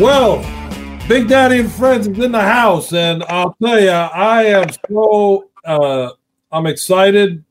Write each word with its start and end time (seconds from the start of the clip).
Well, 0.00 0.38
Big 1.08 1.28
Daddy 1.28 1.60
and 1.60 1.70
Friends 1.70 2.06
is 2.06 2.18
in 2.18 2.32
the 2.32 2.40
house, 2.40 2.94
and 2.94 3.22
I'll 3.24 3.54
tell 3.62 3.78
you, 3.78 3.90
I 3.90 4.44
am 4.44 4.68
so 4.88 5.50
uh, 5.62 6.12
I'm 6.50 6.64
excited. 6.64 7.44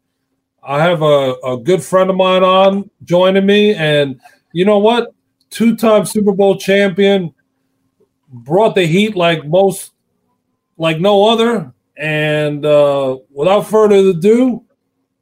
I 0.63 0.81
have 0.81 1.03
a, 1.03 1.35
a 1.45 1.59
good 1.61 1.83
friend 1.83 2.09
of 2.09 2.15
mine 2.15 2.41
on 2.41 2.89
joining 3.03 3.45
me, 3.45 3.75
and 3.75 4.19
you 4.51 4.65
know 4.65 4.79
what? 4.79 5.13
Two-time 5.51 6.07
Super 6.07 6.31
Bowl 6.31 6.57
champion, 6.57 7.35
brought 8.29 8.73
the 8.73 8.87
heat 8.87 9.15
like 9.15 9.45
most, 9.45 9.91
like 10.75 10.99
no 10.99 11.29
other. 11.29 11.71
And 11.97 12.65
uh, 12.65 13.19
without 13.29 13.67
further 13.67 13.97
ado, 13.97 14.63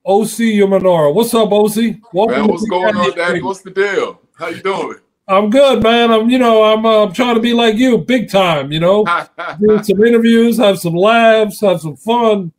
Osi 0.05 0.55
Umenyiora. 0.59 1.13
What's 1.13 1.33
up, 1.33 1.49
Osi? 1.49 1.99
Welcome 2.13 2.37
Man, 2.37 2.47
what's 2.47 2.69
going 2.69 2.95
on, 2.95 3.17
Daddy? 3.17 3.41
What's 3.41 3.63
the 3.63 3.71
deal? 3.71 4.21
How 4.39 4.47
you 4.47 4.61
doing? 4.61 4.99
I'm 5.29 5.49
good, 5.49 5.83
man. 5.83 6.11
I'm, 6.11 6.29
you 6.29 6.37
know, 6.37 6.63
I'm, 6.63 6.85
uh, 6.85 7.03
I'm 7.03 7.13
trying 7.13 7.35
to 7.35 7.41
be 7.41 7.53
like 7.53 7.75
you, 7.75 7.97
big 7.97 8.29
time. 8.29 8.71
You 8.71 8.79
know, 8.79 9.05
doing 9.59 9.83
some 9.83 10.03
interviews, 10.03 10.57
have 10.57 10.79
some 10.79 10.95
laughs, 10.95 11.59
have 11.61 11.81
some 11.81 11.97
fun, 11.97 12.53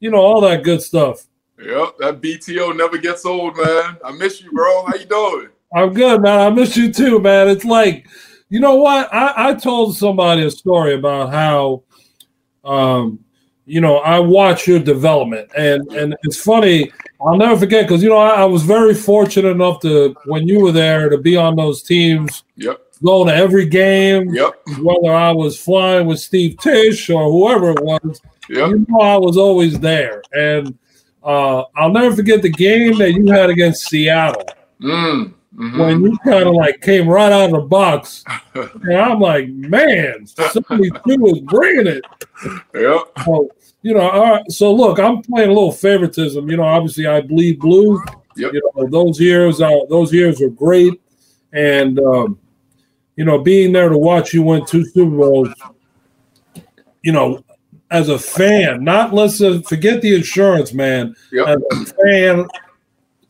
you 0.00 0.10
know, 0.10 0.18
all 0.18 0.40
that 0.40 0.64
good 0.64 0.82
stuff. 0.82 1.26
Yep, 1.58 1.98
that 1.98 2.20
BTO 2.20 2.76
never 2.76 2.98
gets 2.98 3.24
old, 3.26 3.56
man. 3.56 3.98
I 4.04 4.12
miss 4.12 4.42
you, 4.42 4.50
bro. 4.52 4.86
How 4.86 4.94
you 4.94 5.04
doing? 5.04 5.48
I'm 5.74 5.92
good, 5.92 6.22
man. 6.22 6.40
I 6.40 6.50
miss 6.50 6.76
you 6.76 6.92
too, 6.92 7.20
man. 7.20 7.48
It's 7.48 7.64
like, 7.64 8.06
you 8.48 8.60
know 8.60 8.76
what? 8.76 9.12
I, 9.12 9.50
I 9.50 9.54
told 9.54 9.96
somebody 9.96 10.44
a 10.44 10.50
story 10.50 10.94
about 10.94 11.30
how, 11.32 11.82
um, 12.64 13.18
you 13.66 13.80
know, 13.80 13.98
I 13.98 14.18
watch 14.18 14.66
your 14.66 14.78
development, 14.78 15.50
and 15.56 15.90
and 15.92 16.14
it's 16.22 16.40
funny. 16.40 16.92
I'll 17.26 17.36
never 17.36 17.58
forget 17.58 17.86
because 17.86 18.02
you 18.02 18.08
know 18.10 18.18
I, 18.18 18.42
I, 18.42 18.44
was 18.44 18.62
very 18.62 18.94
fortunate 18.94 19.48
enough 19.48 19.80
to 19.80 20.14
when 20.26 20.46
you 20.46 20.60
were 20.60 20.72
there 20.72 21.08
to 21.08 21.18
be 21.18 21.36
on 21.36 21.56
those 21.56 21.82
teams. 21.82 22.44
Yep. 22.56 22.80
Going 23.02 23.28
to 23.28 23.34
every 23.34 23.66
game. 23.66 24.34
Yep. 24.34 24.54
Whether 24.80 25.14
I 25.14 25.32
was 25.32 25.60
flying 25.60 26.06
with 26.06 26.20
Steve 26.20 26.56
Tisch 26.58 27.10
or 27.10 27.30
whoever 27.30 27.70
it 27.70 27.82
was, 27.82 28.20
yep. 28.48 28.70
you 28.70 28.86
know 28.88 29.00
I 29.00 29.16
was 29.16 29.36
always 29.36 29.78
there. 29.80 30.22
And 30.32 30.78
uh, 31.22 31.64
I'll 31.76 31.90
never 31.90 32.14
forget 32.14 32.42
the 32.42 32.50
game 32.50 32.98
that 32.98 33.12
you 33.12 33.30
had 33.30 33.50
against 33.50 33.88
Seattle. 33.88 34.46
Mm. 34.80 35.34
Mm-hmm. 35.56 35.78
When 35.78 36.02
you 36.02 36.18
kind 36.24 36.48
of 36.48 36.54
like 36.54 36.80
came 36.80 37.08
right 37.08 37.30
out 37.30 37.46
of 37.46 37.50
the 37.52 37.60
box, 37.60 38.24
and 38.54 38.96
I'm 38.96 39.20
like, 39.20 39.48
man, 39.48 40.26
72 40.26 41.00
is 41.26 41.40
bringing 41.40 41.86
it. 41.86 42.04
Yeah. 42.74 42.98
So, 43.24 43.48
you 43.82 43.94
know, 43.94 44.10
all 44.10 44.32
right. 44.32 44.50
So 44.50 44.72
look, 44.72 44.98
I'm 44.98 45.22
playing 45.22 45.50
a 45.50 45.52
little 45.52 45.72
favoritism. 45.72 46.50
You 46.50 46.56
know, 46.56 46.64
obviously 46.64 47.06
I 47.06 47.20
bleed 47.20 47.60
blue. 47.60 48.02
Yep. 48.36 48.52
You 48.52 48.70
know, 48.74 48.88
those 48.88 49.20
years, 49.20 49.60
uh, 49.60 49.70
those 49.88 50.12
years 50.12 50.40
were 50.40 50.50
great, 50.50 51.00
and 51.52 52.00
um, 52.00 52.38
you 53.14 53.24
know, 53.24 53.38
being 53.38 53.72
there 53.72 53.88
to 53.88 53.98
watch 53.98 54.34
you 54.34 54.42
win 54.42 54.66
two 54.66 54.84
Super 54.84 55.16
Bowls. 55.16 55.50
You 57.02 57.12
know, 57.12 57.44
as 57.92 58.08
a 58.08 58.18
fan, 58.18 58.82
not 58.82 59.14
listen, 59.14 59.62
forget 59.62 60.02
the 60.02 60.16
insurance, 60.16 60.72
man. 60.72 61.14
Yep. 61.30 61.46
As 61.46 61.62
a 61.70 61.94
fan, 61.94 62.48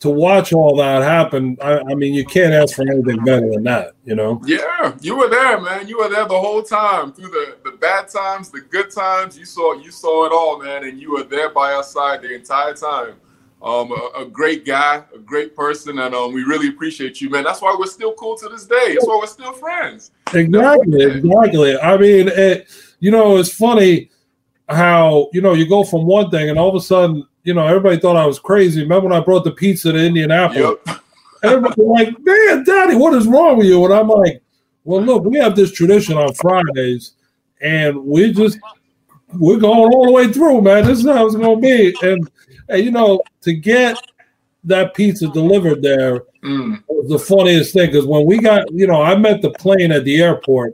to 0.05 0.11
watch 0.11 0.53
all 0.53 0.77
that 0.77 1.03
happen, 1.03 1.57
I, 1.63 1.79
I, 1.79 1.95
mean, 1.95 2.13
you 2.13 2.27
can't 2.27 2.53
ask 2.53 2.77
for 2.77 2.83
anything 2.83 3.25
better 3.25 3.51
than 3.51 3.63
that, 3.63 3.95
you 4.05 4.15
know? 4.15 4.39
Yeah, 4.45 4.95
you 5.01 5.17
were 5.17 5.31
there, 5.31 5.59
man. 5.59 5.89
You 5.89 5.97
were 5.97 6.11
there 6.11 6.29
the 6.29 6.39
whole 6.39 6.63
time 6.63 7.11
through 7.11 7.31
the, 7.31 7.57
the 7.65 7.71
bad 7.79 8.09
times, 8.09 8.51
the 8.51 8.61
good 8.61 8.91
times. 8.91 9.39
You 9.39 9.47
saw 9.47 9.73
you 9.73 9.91
saw 9.91 10.27
it 10.27 10.33
all, 10.33 10.63
man, 10.63 10.85
and 10.85 11.01
you 11.01 11.13
were 11.13 11.23
there 11.23 11.49
by 11.49 11.73
our 11.73 11.83
side 11.83 12.21
the 12.21 12.35
entire 12.35 12.75
time. 12.75 13.15
Um, 13.63 13.93
a, 13.93 14.25
a 14.25 14.27
great 14.27 14.67
guy, 14.67 15.03
a 15.15 15.19
great 15.19 15.57
person, 15.57 15.99
and 15.99 16.15
um, 16.15 16.35
we 16.35 16.43
really 16.43 16.69
appreciate 16.69 17.23
you, 17.23 17.31
man. 17.31 17.45
That's 17.45 17.63
why 17.63 17.75
we're 17.79 17.87
still 17.87 18.13
cool 18.13 18.37
to 18.37 18.49
this 18.51 18.67
day. 18.67 18.93
That's 18.93 19.07
why 19.07 19.17
we're 19.19 19.27
still 19.27 19.55
friends. 19.55 20.11
Exactly, 20.35 21.03
exactly. 21.03 21.79
I 21.79 21.97
mean, 21.97 22.29
it, 22.29 22.69
you 23.01 23.11
know, 23.11 23.39
it's 23.39 23.55
funny 23.55 24.11
how 24.69 25.31
you 25.33 25.41
know 25.41 25.55
you 25.55 25.67
go 25.67 25.83
from 25.83 26.05
one 26.05 26.31
thing 26.31 26.51
and 26.51 26.59
all 26.59 26.69
of 26.69 26.75
a 26.75 26.81
sudden 26.81 27.27
you 27.45 27.55
know, 27.55 27.67
everybody 27.67 27.99
thought 27.99 28.17
I 28.17 28.27
was 28.27 28.39
crazy. 28.39 28.83
Remember 28.83 29.09
when 29.09 29.17
I 29.17 29.23
brought 29.23 29.45
the 29.45 29.53
pizza 29.53 29.93
to 29.93 29.99
Indianapolis? 29.99 30.77
Yep. 30.87 30.99
Everybody 31.45 31.75
was 31.83 32.01
like, 32.01 32.19
man, 32.21 32.65
daddy, 32.65 32.97
what 32.97 33.13
is 33.13 33.27
wrong 33.27 33.59
with 33.59 33.67
you? 33.67 33.85
And 33.85 33.93
I'm 33.93 34.09
like, 34.09 34.43
well, 34.85 35.03
look, 35.03 35.25
we 35.25 35.39
have 35.39 35.55
this 35.55 35.73
tradition 35.73 36.17
on 36.17 36.33
Fridays, 36.35 37.13
and 37.61 38.03
we 38.05 38.33
just 38.33 38.59
we're 39.35 39.59
going 39.59 39.93
all 39.93 40.07
the 40.07 40.13
way 40.13 40.33
through, 40.33 40.63
man. 40.63 40.87
This 40.87 41.01
is 41.01 41.07
how 41.07 41.27
it's 41.27 41.37
gonna 41.37 41.57
be. 41.57 41.95
And, 42.03 42.31
and 42.69 42.85
you 42.85 42.91
know, 42.91 43.21
to 43.43 43.53
get 43.53 43.99
that 44.65 44.95
pizza 44.95 45.29
delivered 45.29 45.83
there 45.83 46.23
mm. 46.43 46.83
was 46.89 47.11
the 47.11 47.19
funniest 47.19 47.75
thing 47.75 47.91
because 47.91 48.07
when 48.07 48.25
we 48.25 48.39
got, 48.39 48.71
you 48.73 48.87
know, 48.87 49.03
I 49.03 49.15
met 49.15 49.43
the 49.43 49.51
plane 49.51 49.93
at 49.93 50.05
the 50.05 50.23
airport, 50.23 50.73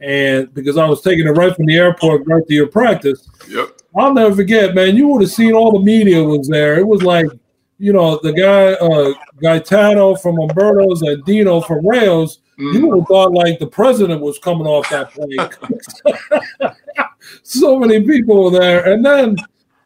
and 0.00 0.52
because 0.52 0.76
I 0.76 0.86
was 0.86 1.00
taking 1.00 1.26
it 1.26 1.30
right 1.30 1.54
from 1.54 1.66
the 1.66 1.76
airport 1.76 2.26
right 2.26 2.46
to 2.46 2.54
your 2.54 2.66
practice. 2.66 3.28
Yep. 3.48 3.79
I'll 3.96 4.14
never 4.14 4.34
forget, 4.34 4.74
man. 4.74 4.96
You 4.96 5.08
would 5.08 5.22
have 5.22 5.30
seen 5.30 5.52
all 5.52 5.72
the 5.72 5.84
media 5.84 6.22
was 6.22 6.48
there. 6.48 6.78
It 6.78 6.86
was 6.86 7.02
like, 7.02 7.26
you 7.78 7.92
know, 7.92 8.20
the 8.22 8.32
guy 8.32 8.72
uh, 8.74 9.14
Gaetano 9.40 10.14
from 10.14 10.38
Umberto's 10.38 11.02
and 11.02 11.24
Dino 11.24 11.60
from 11.60 11.86
Rails. 11.86 12.40
Mm. 12.58 12.74
You 12.74 12.86
would 12.86 12.98
have 13.00 13.08
thought 13.08 13.32
like 13.32 13.58
the 13.58 13.66
president 13.66 14.20
was 14.20 14.38
coming 14.38 14.66
off 14.66 14.88
that 14.90 15.10
plane. 15.10 16.72
so 17.42 17.78
many 17.78 18.02
people 18.04 18.44
were 18.44 18.58
there, 18.58 18.92
and 18.92 19.04
then 19.04 19.36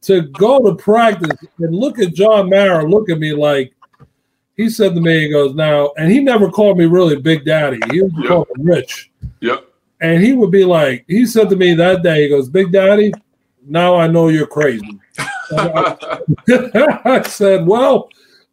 to 0.02 0.22
go 0.22 0.58
to 0.58 0.74
practice 0.74 1.38
and 1.58 1.74
look 1.74 1.98
at 1.98 2.12
John 2.14 2.50
Mara, 2.50 2.86
look 2.86 3.08
at 3.08 3.18
me 3.18 3.32
like 3.32 3.72
he 4.56 4.70
said 4.70 4.94
to 4.94 5.00
me, 5.00 5.22
he 5.22 5.28
goes, 5.30 5.54
now, 5.54 5.92
and 5.96 6.10
he 6.10 6.20
never 6.20 6.50
called 6.50 6.78
me 6.78 6.84
really 6.84 7.16
Big 7.16 7.44
Daddy. 7.44 7.80
He 7.90 8.02
was 8.02 8.12
yep. 8.16 8.28
called 8.28 8.48
Rich. 8.58 9.10
Yep. 9.40 9.66
And 10.00 10.22
he 10.22 10.32
would 10.32 10.50
be 10.50 10.64
like, 10.64 11.04
he 11.08 11.26
said 11.26 11.48
to 11.50 11.56
me 11.56 11.74
that 11.74 12.02
day, 12.02 12.22
he 12.22 12.28
goes, 12.28 12.48
Big 12.48 12.70
Daddy, 12.70 13.12
now 13.66 13.96
I 13.96 14.06
know 14.06 14.28
you're 14.28 14.46
crazy. 14.46 15.00
I, 15.18 15.96
I 17.04 17.22
said, 17.28 17.66
well, 17.66 18.08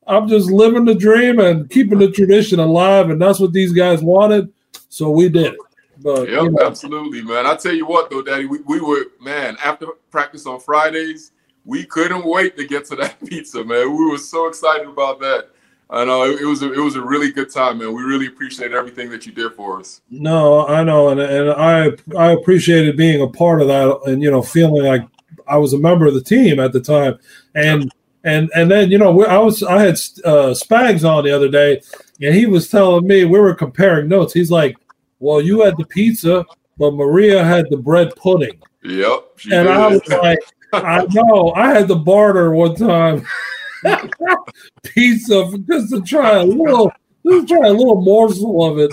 I'm 0.08 0.28
just 0.28 0.50
living 0.50 0.86
the 0.86 0.96
dream 0.96 1.40
and 1.40 1.70
keeping 1.70 2.00
the 2.00 2.12
tradition 2.12 2.60
alive, 2.60 3.10
and 3.10 3.22
that's 3.22 3.40
what 3.40 3.54
these 3.54 3.72
guys 3.72 4.02
wanted. 4.02 4.52
So 4.90 5.10
we 5.10 5.30
did 5.30 5.54
it. 5.54 5.58
But, 6.00 6.30
yep, 6.30 6.44
you 6.44 6.52
know. 6.52 6.66
absolutely, 6.66 7.22
man. 7.22 7.46
I 7.46 7.56
tell 7.56 7.74
you 7.74 7.86
what, 7.86 8.10
though, 8.10 8.24
Daddy, 8.24 8.46
we, 8.46 8.60
we 8.62 8.82
were 8.82 9.06
man 9.22 9.56
after 9.64 9.88
practice 10.10 10.46
on 10.46 10.60
Fridays. 10.60 11.32
We 11.64 11.86
couldn't 11.86 12.26
wait 12.26 12.58
to 12.58 12.66
get 12.66 12.86
to 12.86 12.96
that 12.98 13.20
pizza, 13.26 13.64
man. 13.64 13.96
We 13.96 14.10
were 14.10 14.18
so 14.18 14.48
excited 14.48 14.88
about 14.88 15.20
that. 15.20 15.50
I 15.92 16.06
know 16.06 16.24
it 16.24 16.46
was 16.46 16.64
a, 16.64 16.72
it 16.72 16.80
was 16.80 16.96
a 16.96 17.02
really 17.02 17.34
good 17.34 17.52
time, 17.52 17.80
man. 17.80 17.94
We 17.94 18.04
really 18.04 18.28
appreciate 18.28 18.72
everything 18.72 19.10
that 19.10 19.26
you 19.26 19.34
did 19.34 19.54
for 19.54 19.78
us. 19.78 20.02
No, 20.10 20.66
I 20.66 20.84
know, 20.84 21.10
and 21.10 21.20
and 21.20 21.52
I 21.52 21.92
I 22.18 22.32
appreciated 22.32 22.96
being 22.96 23.22
a 23.22 23.28
part 23.28 23.62
of 23.62 23.68
that, 23.68 24.00
and 24.06 24.24
you 24.24 24.32
know, 24.32 24.42
feeling 24.42 24.84
like 24.86 25.02
I 25.48 25.58
was 25.58 25.74
a 25.74 25.78
member 25.78 26.06
of 26.06 26.14
the 26.14 26.24
team 26.24 26.62
at 26.62 26.72
the 26.72 26.80
time, 26.80 27.20
and 27.56 27.92
and 28.24 28.50
and 28.56 28.72
then 28.72 28.90
you 28.90 29.00
know, 29.00 29.26
I 29.26 29.38
was 29.38 29.64
I 29.64 29.82
had 29.82 29.96
uh, 30.24 30.54
Spags 30.56 31.04
on 31.04 31.26
the 31.26 31.36
other 31.36 31.50
day, 31.50 31.82
and 32.22 32.34
he 32.34 32.46
was 32.46 32.70
telling 32.70 33.06
me 33.06 33.26
we 33.26 33.40
were 33.40 33.54
comparing 33.54 34.08
notes. 34.08 34.34
He's 34.34 34.50
like, 34.50 34.78
"Well, 35.20 35.42
you 35.42 35.62
had 35.62 35.76
the 35.76 35.86
pizza, 35.86 36.46
but 36.78 36.94
Maria 36.94 37.44
had 37.44 37.66
the 37.70 37.78
bread 37.78 38.16
pudding." 38.16 38.62
Yep, 38.86 39.26
and 39.52 39.68
did. 39.68 39.68
I 39.68 39.88
was 39.88 40.08
like, 40.08 40.40
"I 40.72 41.06
know, 41.12 41.52
I 41.54 41.74
had 41.74 41.90
the 41.90 41.98
barter 41.98 42.52
one 42.54 42.76
time." 42.76 43.28
piece 44.84 45.30
of 45.32 45.68
just 45.68 45.90
to 45.90 46.02
try 46.02 46.38
a 46.38 46.44
little, 46.44 46.92
just 47.28 47.48
try 47.48 47.68
a 47.68 47.74
little 47.74 48.02
morsel 48.02 48.66
of 48.66 48.80
it. 48.80 48.92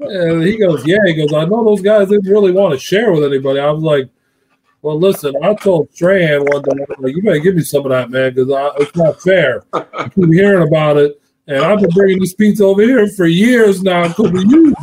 And 0.00 0.42
he 0.42 0.58
goes, 0.58 0.86
Yeah, 0.86 0.98
he 1.06 1.14
goes, 1.14 1.32
I 1.32 1.44
know 1.44 1.64
those 1.64 1.82
guys 1.82 2.08
didn't 2.08 2.30
really 2.30 2.52
want 2.52 2.72
to 2.72 2.78
share 2.78 3.12
with 3.12 3.24
anybody. 3.24 3.60
I 3.60 3.70
was 3.70 3.82
like, 3.82 4.08
Well, 4.82 4.98
listen, 4.98 5.34
I 5.42 5.54
told 5.54 5.92
Strahan 5.92 6.44
one 6.44 6.62
day, 6.62 6.84
like, 6.98 7.16
you 7.16 7.22
better 7.22 7.38
give 7.38 7.56
me 7.56 7.62
some 7.62 7.84
of 7.84 7.90
that, 7.90 8.10
man, 8.10 8.34
because 8.34 8.48
it's 8.80 8.96
not 8.96 9.22
fair. 9.22 9.64
I 9.72 10.08
keep 10.08 10.32
hearing 10.32 10.66
about 10.66 10.96
it. 10.96 11.20
And 11.46 11.62
I've 11.62 11.80
been 11.80 11.90
bringing 11.90 12.20
this 12.20 12.34
pizza 12.34 12.64
over 12.64 12.82
here 12.82 13.06
for 13.08 13.26
years 13.26 13.82
now. 13.82 14.04
It 14.04 14.14
could 14.14 14.32
be 14.32 14.40
used. 14.40 14.76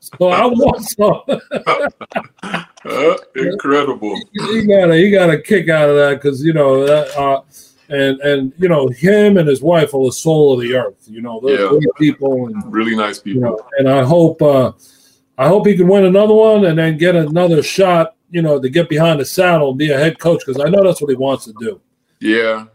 So 0.00 0.28
I 0.28 0.46
want 0.46 0.82
some. 0.82 1.22
uh, 2.84 3.16
incredible. 3.34 4.18
He 4.32 4.66
got 4.66 4.90
a 4.90 4.96
he 4.96 5.10
got 5.10 5.30
a 5.30 5.40
kick 5.40 5.68
out 5.68 5.88
of 5.88 5.96
that 5.96 6.22
because 6.22 6.42
you 6.42 6.52
know 6.52 6.86
that, 6.86 7.16
uh, 7.18 7.42
and 7.94 8.20
and 8.20 8.52
you 8.58 8.68
know 8.68 8.88
him 8.88 9.36
and 9.36 9.48
his 9.48 9.62
wife 9.62 9.94
are 9.94 10.04
the 10.04 10.12
soul 10.12 10.54
of 10.54 10.60
the 10.60 10.74
earth. 10.74 11.04
You 11.06 11.20
know, 11.20 11.40
they're 11.40 11.62
yeah. 11.62 11.68
great 11.68 11.94
people 11.98 12.46
and 12.46 12.72
really 12.72 12.96
nice 12.96 13.18
people. 13.18 13.42
You 13.42 13.48
know, 13.48 13.68
and 13.78 13.88
I 13.88 14.04
hope 14.04 14.42
uh, 14.42 14.72
I 15.38 15.48
hope 15.48 15.66
he 15.66 15.76
can 15.76 15.88
win 15.88 16.04
another 16.04 16.34
one 16.34 16.66
and 16.66 16.78
then 16.78 16.98
get 16.98 17.14
another 17.14 17.62
shot. 17.62 18.16
You 18.30 18.42
know, 18.42 18.60
to 18.60 18.68
get 18.68 18.88
behind 18.88 19.20
the 19.20 19.24
saddle 19.24 19.70
and 19.70 19.78
be 19.78 19.92
a 19.92 19.98
head 19.98 20.18
coach 20.18 20.42
because 20.44 20.60
I 20.60 20.68
know 20.68 20.82
that's 20.82 21.00
what 21.00 21.10
he 21.10 21.16
wants 21.16 21.44
to 21.44 21.54
do. 21.60 21.80
Yeah, 22.20 22.66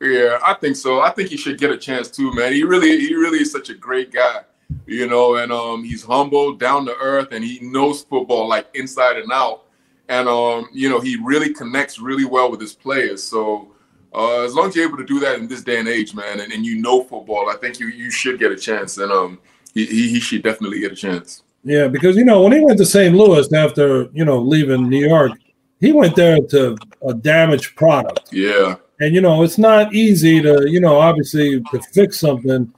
yeah, 0.00 0.38
I 0.44 0.54
think 0.54 0.76
so. 0.76 1.00
I 1.00 1.10
think 1.10 1.28
he 1.30 1.36
should 1.36 1.58
get 1.58 1.70
a 1.70 1.76
chance 1.76 2.10
too, 2.10 2.32
man. 2.34 2.52
He 2.52 2.62
really, 2.64 2.98
he 2.98 3.14
really 3.14 3.38
is 3.38 3.52
such 3.52 3.70
a 3.70 3.74
great 3.74 4.12
guy, 4.12 4.40
you 4.86 5.06
know, 5.06 5.36
and 5.36 5.52
um, 5.52 5.84
he's 5.84 6.02
humble, 6.02 6.54
down 6.54 6.84
to 6.86 6.96
earth, 6.96 7.28
and 7.32 7.44
he 7.44 7.60
knows 7.60 8.02
football 8.02 8.48
like 8.48 8.66
inside 8.74 9.16
and 9.18 9.30
out. 9.32 9.64
And 10.08 10.28
um, 10.28 10.68
you 10.72 10.90
know, 10.90 11.00
he 11.00 11.16
really 11.22 11.54
connects 11.54 11.98
really 11.98 12.24
well 12.24 12.50
with 12.50 12.60
his 12.60 12.74
players. 12.74 13.22
So 13.22 13.73
uh, 14.14 14.42
as 14.42 14.54
long 14.54 14.68
as 14.68 14.76
you're 14.76 14.86
able 14.86 14.98
to 14.98 15.04
do 15.04 15.18
that 15.20 15.38
in 15.38 15.48
this 15.48 15.62
day 15.62 15.78
and 15.78 15.88
age, 15.88 16.14
man, 16.14 16.40
and, 16.40 16.52
and 16.52 16.64
you 16.64 16.80
know 16.80 17.02
football, 17.02 17.50
I 17.50 17.56
think 17.56 17.80
you 17.80 17.88
you 17.88 18.10
should 18.10 18.38
get 18.38 18.52
a 18.52 18.56
chance, 18.56 18.98
and 18.98 19.10
um, 19.10 19.38
he, 19.74 19.86
he, 19.86 20.08
he 20.10 20.20
should 20.20 20.42
definitely 20.42 20.80
get 20.80 20.92
a 20.92 20.96
chance. 20.96 21.42
Yeah, 21.64 21.88
because 21.88 22.16
you 22.16 22.24
know 22.24 22.42
when 22.42 22.52
he 22.52 22.60
went 22.60 22.78
to 22.78 22.86
St. 22.86 23.14
Louis 23.14 23.52
after 23.52 24.08
you 24.12 24.24
know 24.24 24.38
leaving 24.38 24.88
New 24.88 25.04
York, 25.06 25.32
he 25.80 25.92
went 25.92 26.14
there 26.14 26.38
to 26.38 26.76
a 27.06 27.14
damaged 27.14 27.74
product. 27.74 28.28
Yeah, 28.32 28.76
and 29.00 29.14
you 29.14 29.20
know 29.20 29.42
it's 29.42 29.58
not 29.58 29.92
easy 29.92 30.40
to 30.42 30.70
you 30.70 30.80
know 30.80 30.96
obviously 30.96 31.60
to 31.60 31.82
fix 31.92 32.20
something, 32.20 32.72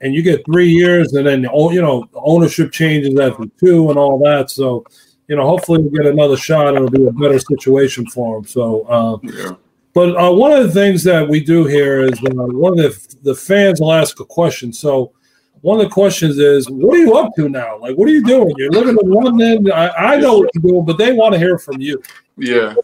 and 0.00 0.14
you 0.14 0.22
get 0.22 0.44
three 0.46 0.70
years, 0.70 1.14
and 1.14 1.26
then 1.26 1.42
you 1.42 1.82
know 1.82 2.08
ownership 2.14 2.70
changes 2.70 3.18
after 3.18 3.44
two 3.58 3.90
and 3.90 3.98
all 3.98 4.18
that. 4.20 4.50
So 4.50 4.84
you 5.26 5.34
know 5.34 5.46
hopefully 5.46 5.82
we'll 5.82 5.90
get 5.90 6.12
another 6.12 6.36
shot. 6.36 6.68
And 6.68 6.76
it'll 6.76 6.90
be 6.90 7.06
a 7.06 7.12
better 7.12 7.40
situation 7.40 8.06
for 8.06 8.38
him. 8.38 8.44
So. 8.44 8.82
Uh, 8.82 9.18
yeah. 9.24 9.56
But 9.96 10.14
uh, 10.14 10.30
one 10.30 10.52
of 10.52 10.62
the 10.62 10.72
things 10.74 11.02
that 11.04 11.26
we 11.26 11.40
do 11.40 11.64
here 11.64 12.02
is 12.02 12.22
uh, 12.22 12.28
one 12.34 12.78
of 12.78 12.84
the 12.84 13.16
the 13.22 13.34
fans 13.34 13.80
will 13.80 13.94
ask 13.94 14.20
a 14.20 14.26
question. 14.26 14.70
So 14.70 15.14
one 15.62 15.80
of 15.80 15.86
the 15.86 15.90
questions 15.90 16.36
is, 16.36 16.68
what 16.68 16.94
are 16.94 16.98
you 16.98 17.16
up 17.16 17.34
to 17.36 17.48
now? 17.48 17.78
Like, 17.78 17.96
what 17.96 18.06
are 18.06 18.12
you 18.12 18.22
doing? 18.22 18.54
You're 18.58 18.70
living 18.72 18.98
in 19.02 19.10
London. 19.10 19.72
I, 19.72 19.88
I 19.88 20.16
know 20.16 20.40
what 20.40 20.50
you're 20.52 20.70
doing, 20.70 20.84
but 20.84 20.98
they 20.98 21.14
want 21.14 21.32
to 21.32 21.38
hear 21.38 21.56
from 21.58 21.80
you. 21.80 22.02
Yeah. 22.36 22.74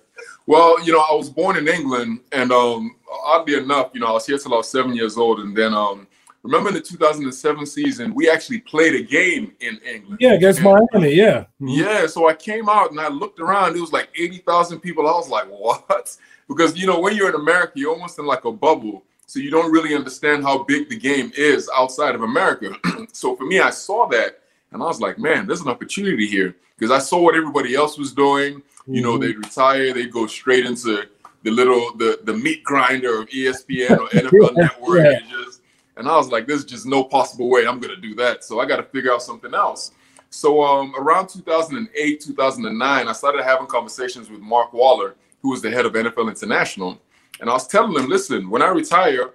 Well, 0.46 0.82
you 0.86 0.94
know, 0.94 1.00
I 1.00 1.14
was 1.14 1.28
born 1.28 1.58
in 1.58 1.68
England, 1.68 2.20
and 2.32 2.50
um, 2.50 2.96
oddly 3.26 3.56
enough, 3.56 3.90
you 3.92 4.00
know, 4.00 4.06
I 4.06 4.12
was 4.12 4.24
here 4.24 4.38
till 4.38 4.54
I 4.54 4.56
was 4.56 4.70
seven 4.70 4.94
years 4.94 5.18
old, 5.18 5.40
and 5.40 5.54
then 5.54 5.74
um, 5.74 6.06
remember 6.42 6.70
in 6.70 6.76
the 6.76 6.80
2007 6.80 7.66
season, 7.66 8.14
we 8.14 8.30
actually 8.30 8.60
played 8.60 8.94
a 8.94 9.02
game 9.02 9.52
in 9.60 9.78
England. 9.86 10.16
Yeah, 10.18 10.32
against 10.32 10.62
Miami. 10.62 11.12
Yeah. 11.12 11.44
Yeah. 11.60 12.06
So 12.06 12.26
I 12.26 12.32
came 12.32 12.70
out 12.70 12.90
and 12.90 12.98
I 12.98 13.08
looked 13.08 13.38
around. 13.38 13.76
It 13.76 13.80
was 13.80 13.92
like 13.92 14.08
80,000 14.18 14.80
people. 14.80 15.06
I 15.06 15.12
was 15.12 15.28
like, 15.28 15.44
what? 15.48 16.16
Because 16.54 16.76
you 16.76 16.86
know, 16.86 17.00
when 17.00 17.16
you're 17.16 17.28
in 17.28 17.34
America, 17.34 17.72
you're 17.76 17.92
almost 17.92 18.18
in 18.18 18.26
like 18.26 18.44
a 18.44 18.52
bubble 18.52 19.02
so 19.32 19.38
you 19.38 19.50
don't 19.50 19.72
really 19.72 19.94
understand 19.94 20.42
how 20.42 20.62
big 20.64 20.90
the 20.90 20.98
game 20.98 21.32
is 21.34 21.70
outside 21.74 22.14
of 22.14 22.22
America. 22.22 22.76
so 23.12 23.34
for 23.34 23.44
me, 23.44 23.60
I 23.60 23.70
saw 23.70 24.06
that 24.08 24.40
and 24.72 24.82
I 24.82 24.86
was 24.86 25.00
like, 25.00 25.18
man, 25.18 25.46
there's 25.46 25.62
an 25.62 25.68
opportunity 25.68 26.26
here 26.26 26.54
because 26.76 26.90
I 26.90 26.98
saw 26.98 27.18
what 27.18 27.34
everybody 27.34 27.74
else 27.74 27.96
was 27.96 28.12
doing. 28.12 28.56
Mm-hmm. 28.56 28.94
You 28.94 29.00
know, 29.00 29.12
mm-hmm. 29.12 29.22
they'd 29.22 29.38
retire, 29.38 29.94
they'd 29.94 30.12
go 30.12 30.26
straight 30.26 30.66
into 30.66 31.04
the 31.44 31.50
little 31.50 31.96
the 31.96 32.20
the 32.24 32.34
meat 32.34 32.62
grinder 32.62 33.20
of 33.20 33.28
ESPN 33.30 33.98
or 33.98 34.08
NFL 34.08 34.54
Network, 34.56 35.04
yeah. 35.04 35.12
and, 35.12 35.28
just, 35.30 35.62
and 35.96 36.06
I 36.06 36.14
was 36.16 36.28
like, 36.28 36.46
there's 36.46 36.66
just 36.66 36.84
no 36.84 37.02
possible 37.02 37.48
way 37.48 37.66
I'm 37.66 37.80
gonna 37.80 37.96
do 37.96 38.14
that. 38.16 38.44
So 38.44 38.60
I 38.60 38.66
got 38.66 38.76
to 38.76 38.82
figure 38.82 39.14
out 39.14 39.22
something 39.22 39.54
else. 39.54 39.92
So 40.28 40.62
um, 40.62 40.94
around 40.98 41.28
2008, 41.28 42.20
2009, 42.20 43.08
I 43.08 43.12
started 43.12 43.44
having 43.44 43.66
conversations 43.66 44.28
with 44.28 44.40
Mark 44.40 44.74
Waller, 44.74 45.14
who 45.42 45.50
was 45.50 45.62
the 45.62 45.70
head 45.70 45.86
of 45.86 45.92
NFL 45.92 46.28
International 46.28 47.00
and 47.42 47.50
I 47.50 47.54
was 47.54 47.66
telling 47.66 48.00
him, 48.00 48.08
listen, 48.08 48.48
when 48.48 48.62
I 48.62 48.68
retire, 48.68 49.30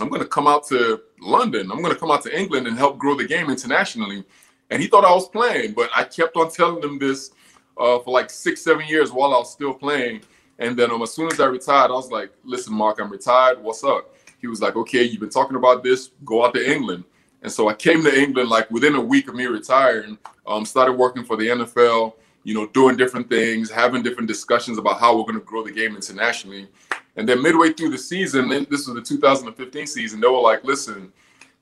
I'm 0.00 0.08
going 0.08 0.22
to 0.22 0.28
come 0.28 0.46
out 0.46 0.66
to 0.68 1.02
London. 1.20 1.70
I'm 1.70 1.82
going 1.82 1.92
to 1.92 1.98
come 1.98 2.10
out 2.10 2.22
to 2.22 2.38
England 2.38 2.66
and 2.66 2.78
help 2.78 2.98
grow 2.98 3.14
the 3.14 3.26
game 3.26 3.50
internationally. 3.50 4.24
And 4.70 4.80
he 4.80 4.88
thought 4.88 5.04
I 5.04 5.12
was 5.12 5.28
playing, 5.28 5.72
but 5.72 5.90
I 5.94 6.04
kept 6.04 6.36
on 6.36 6.50
telling 6.50 6.82
him 6.82 6.98
this 6.98 7.32
uh, 7.76 7.98
for 7.98 8.10
like 8.10 8.30
six, 8.30 8.62
seven 8.62 8.86
years 8.86 9.12
while 9.12 9.34
I 9.34 9.38
was 9.38 9.52
still 9.52 9.74
playing. 9.74 10.22
And 10.58 10.78
then 10.78 10.90
um, 10.90 11.02
as 11.02 11.12
soon 11.12 11.30
as 11.30 11.38
I 11.38 11.44
retired, 11.44 11.90
I 11.90 11.94
was 11.94 12.10
like, 12.10 12.32
listen, 12.42 12.72
Mark, 12.72 13.00
I'm 13.00 13.10
retired. 13.10 13.62
What's 13.62 13.84
up? 13.84 14.14
He 14.40 14.46
was 14.46 14.62
like, 14.62 14.74
okay, 14.74 15.02
you've 15.02 15.20
been 15.20 15.28
talking 15.28 15.56
about 15.56 15.82
this. 15.82 16.12
Go 16.24 16.44
out 16.44 16.54
to 16.54 16.72
England. 16.72 17.04
And 17.42 17.52
so 17.52 17.68
I 17.68 17.74
came 17.74 18.02
to 18.02 18.18
England 18.18 18.48
like 18.48 18.70
within 18.70 18.94
a 18.94 19.00
week 19.00 19.28
of 19.28 19.34
me 19.34 19.44
retiring, 19.44 20.16
um, 20.46 20.64
started 20.64 20.92
working 20.92 21.22
for 21.22 21.36
the 21.36 21.48
NFL, 21.48 22.14
you 22.46 22.54
know, 22.54 22.64
doing 22.68 22.96
different 22.96 23.28
things, 23.28 23.68
having 23.68 24.04
different 24.04 24.28
discussions 24.28 24.78
about 24.78 25.00
how 25.00 25.16
we're 25.16 25.24
going 25.24 25.34
to 25.34 25.44
grow 25.44 25.64
the 25.64 25.72
game 25.72 25.96
internationally. 25.96 26.68
And 27.16 27.28
then 27.28 27.42
midway 27.42 27.72
through 27.72 27.90
the 27.90 27.98
season, 27.98 28.48
this 28.48 28.86
was 28.86 28.94
the 28.94 29.02
2015 29.02 29.84
season, 29.84 30.20
they 30.20 30.28
were 30.28 30.38
like, 30.38 30.62
listen, 30.62 31.12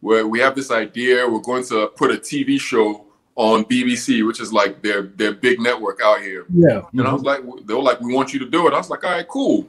we 0.03 0.23
we 0.25 0.41
have 0.41 0.55
this 0.55 0.71
idea. 0.71 1.27
We're 1.27 1.39
going 1.39 1.65
to 1.69 1.87
put 1.97 2.11
a 2.11 2.19
TV 2.19 2.61
show 2.61 3.07
on 3.35 3.65
BBC, 3.65 4.27
which 4.27 4.41
is 4.41 4.53
like 4.53 4.83
their 4.83 5.05
their 5.05 5.33
big 5.33 5.59
network 5.59 6.03
out 6.05 6.21
here. 6.21 6.45
Yeah. 6.53 6.69
And 6.69 6.83
mm-hmm. 6.83 7.07
I 7.07 7.13
was 7.15 7.23
like, 7.23 7.41
they 7.65 7.73
were 7.73 7.83
like, 7.83 8.03
we 8.03 8.13
want 8.13 8.35
you 8.35 8.39
to 8.41 8.47
do 8.51 8.69
it. 8.69 8.75
I 8.75 8.77
was 8.77 8.91
like, 8.91 9.05
all 9.05 9.13
right, 9.13 9.27
cool. 9.27 9.67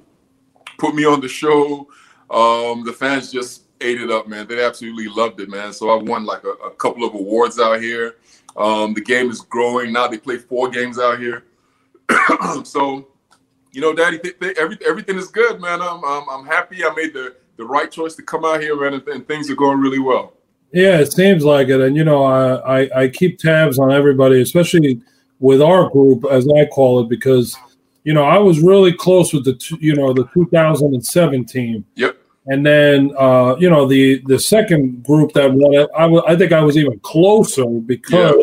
Put 0.78 0.96
me 0.96 1.06
on 1.06 1.22
the 1.22 1.30
show. 1.30 1.88
Um, 2.30 2.84
the 2.84 2.92
fans 2.92 3.32
just 3.32 3.65
ate 3.82 4.02
it 4.02 4.12
up, 4.12 4.28
man. 4.28 4.48
They 4.48 4.64
absolutely 4.64 5.08
loved 5.08 5.40
it, 5.40 5.50
man. 5.50 5.74
So 5.74 5.90
I 5.90 6.02
won 6.02 6.26
like 6.26 6.44
a, 6.44 6.52
a 6.66 6.72
couple 6.72 7.06
of 7.06 7.14
awards 7.14 7.60
out 7.60 7.82
here. 7.82 8.16
Um, 8.58 8.94
the 8.94 9.02
game 9.02 9.30
is 9.30 9.42
growing 9.42 9.92
now. 9.92 10.08
They 10.08 10.18
play 10.18 10.38
four 10.38 10.70
games 10.70 10.98
out 10.98 11.20
here. 11.20 11.44
so 12.64 13.08
you 13.76 13.82
know, 13.82 13.94
Daddy, 13.94 14.18
th- 14.18 14.40
th- 14.40 14.58
every, 14.58 14.78
everything 14.88 15.18
is 15.18 15.28
good, 15.28 15.60
man. 15.60 15.82
I'm, 15.82 16.04
I'm, 16.06 16.30
I'm 16.30 16.46
happy. 16.46 16.84
I 16.86 16.94
made 16.96 17.14
the, 17.14 17.36
the 17.58 17.66
right 17.66 17.92
choice 17.92 18.16
to 18.16 18.24
come 18.24 18.46
out 18.46 18.62
here, 18.62 18.80
man, 18.80 18.94
and, 18.94 19.08
and, 19.10 19.28
things 19.28 19.52
are 19.52 19.56
going 19.56 19.80
really 19.80 20.00
well. 20.00 20.34
Yeah, 20.72 21.00
it 21.00 21.12
seems 21.12 21.44
like 21.44 21.68
it. 21.68 21.82
And, 21.82 21.96
you 21.96 22.06
know, 22.06 22.24
I, 22.24 22.84
I, 22.84 23.02
I 23.02 23.08
keep 23.10 23.38
tabs 23.38 23.78
on 23.78 23.92
everybody, 23.92 24.42
especially 24.42 25.02
with 25.40 25.62
our 25.62 25.90
group, 25.90 26.26
as 26.32 26.48
I 26.48 26.66
call 26.68 27.02
it, 27.02 27.10
because, 27.10 27.58
you 28.06 28.14
know, 28.14 28.24
I 28.24 28.38
was 28.38 28.62
really 28.62 28.94
close 28.94 29.34
with 29.34 29.44
the, 29.44 29.78
you 29.82 29.94
know, 29.94 30.14
the 30.14 30.26
2007 30.34 31.46
team. 31.46 31.86
Yep. 31.96 32.18
And 32.48 32.66
then, 32.66 33.12
uh, 33.18 33.56
you 33.60 33.70
know, 33.70 33.88
the 33.88 34.22
the 34.26 34.40
second 34.40 35.04
group 35.04 35.34
that 35.34 35.52
won 35.52 35.74
it, 35.74 35.90
I, 35.98 36.04
w- 36.04 36.24
I 36.28 36.36
think 36.36 36.52
I 36.52 36.62
was 36.62 36.78
even 36.78 37.00
closer 37.00 37.66
because 37.66 38.36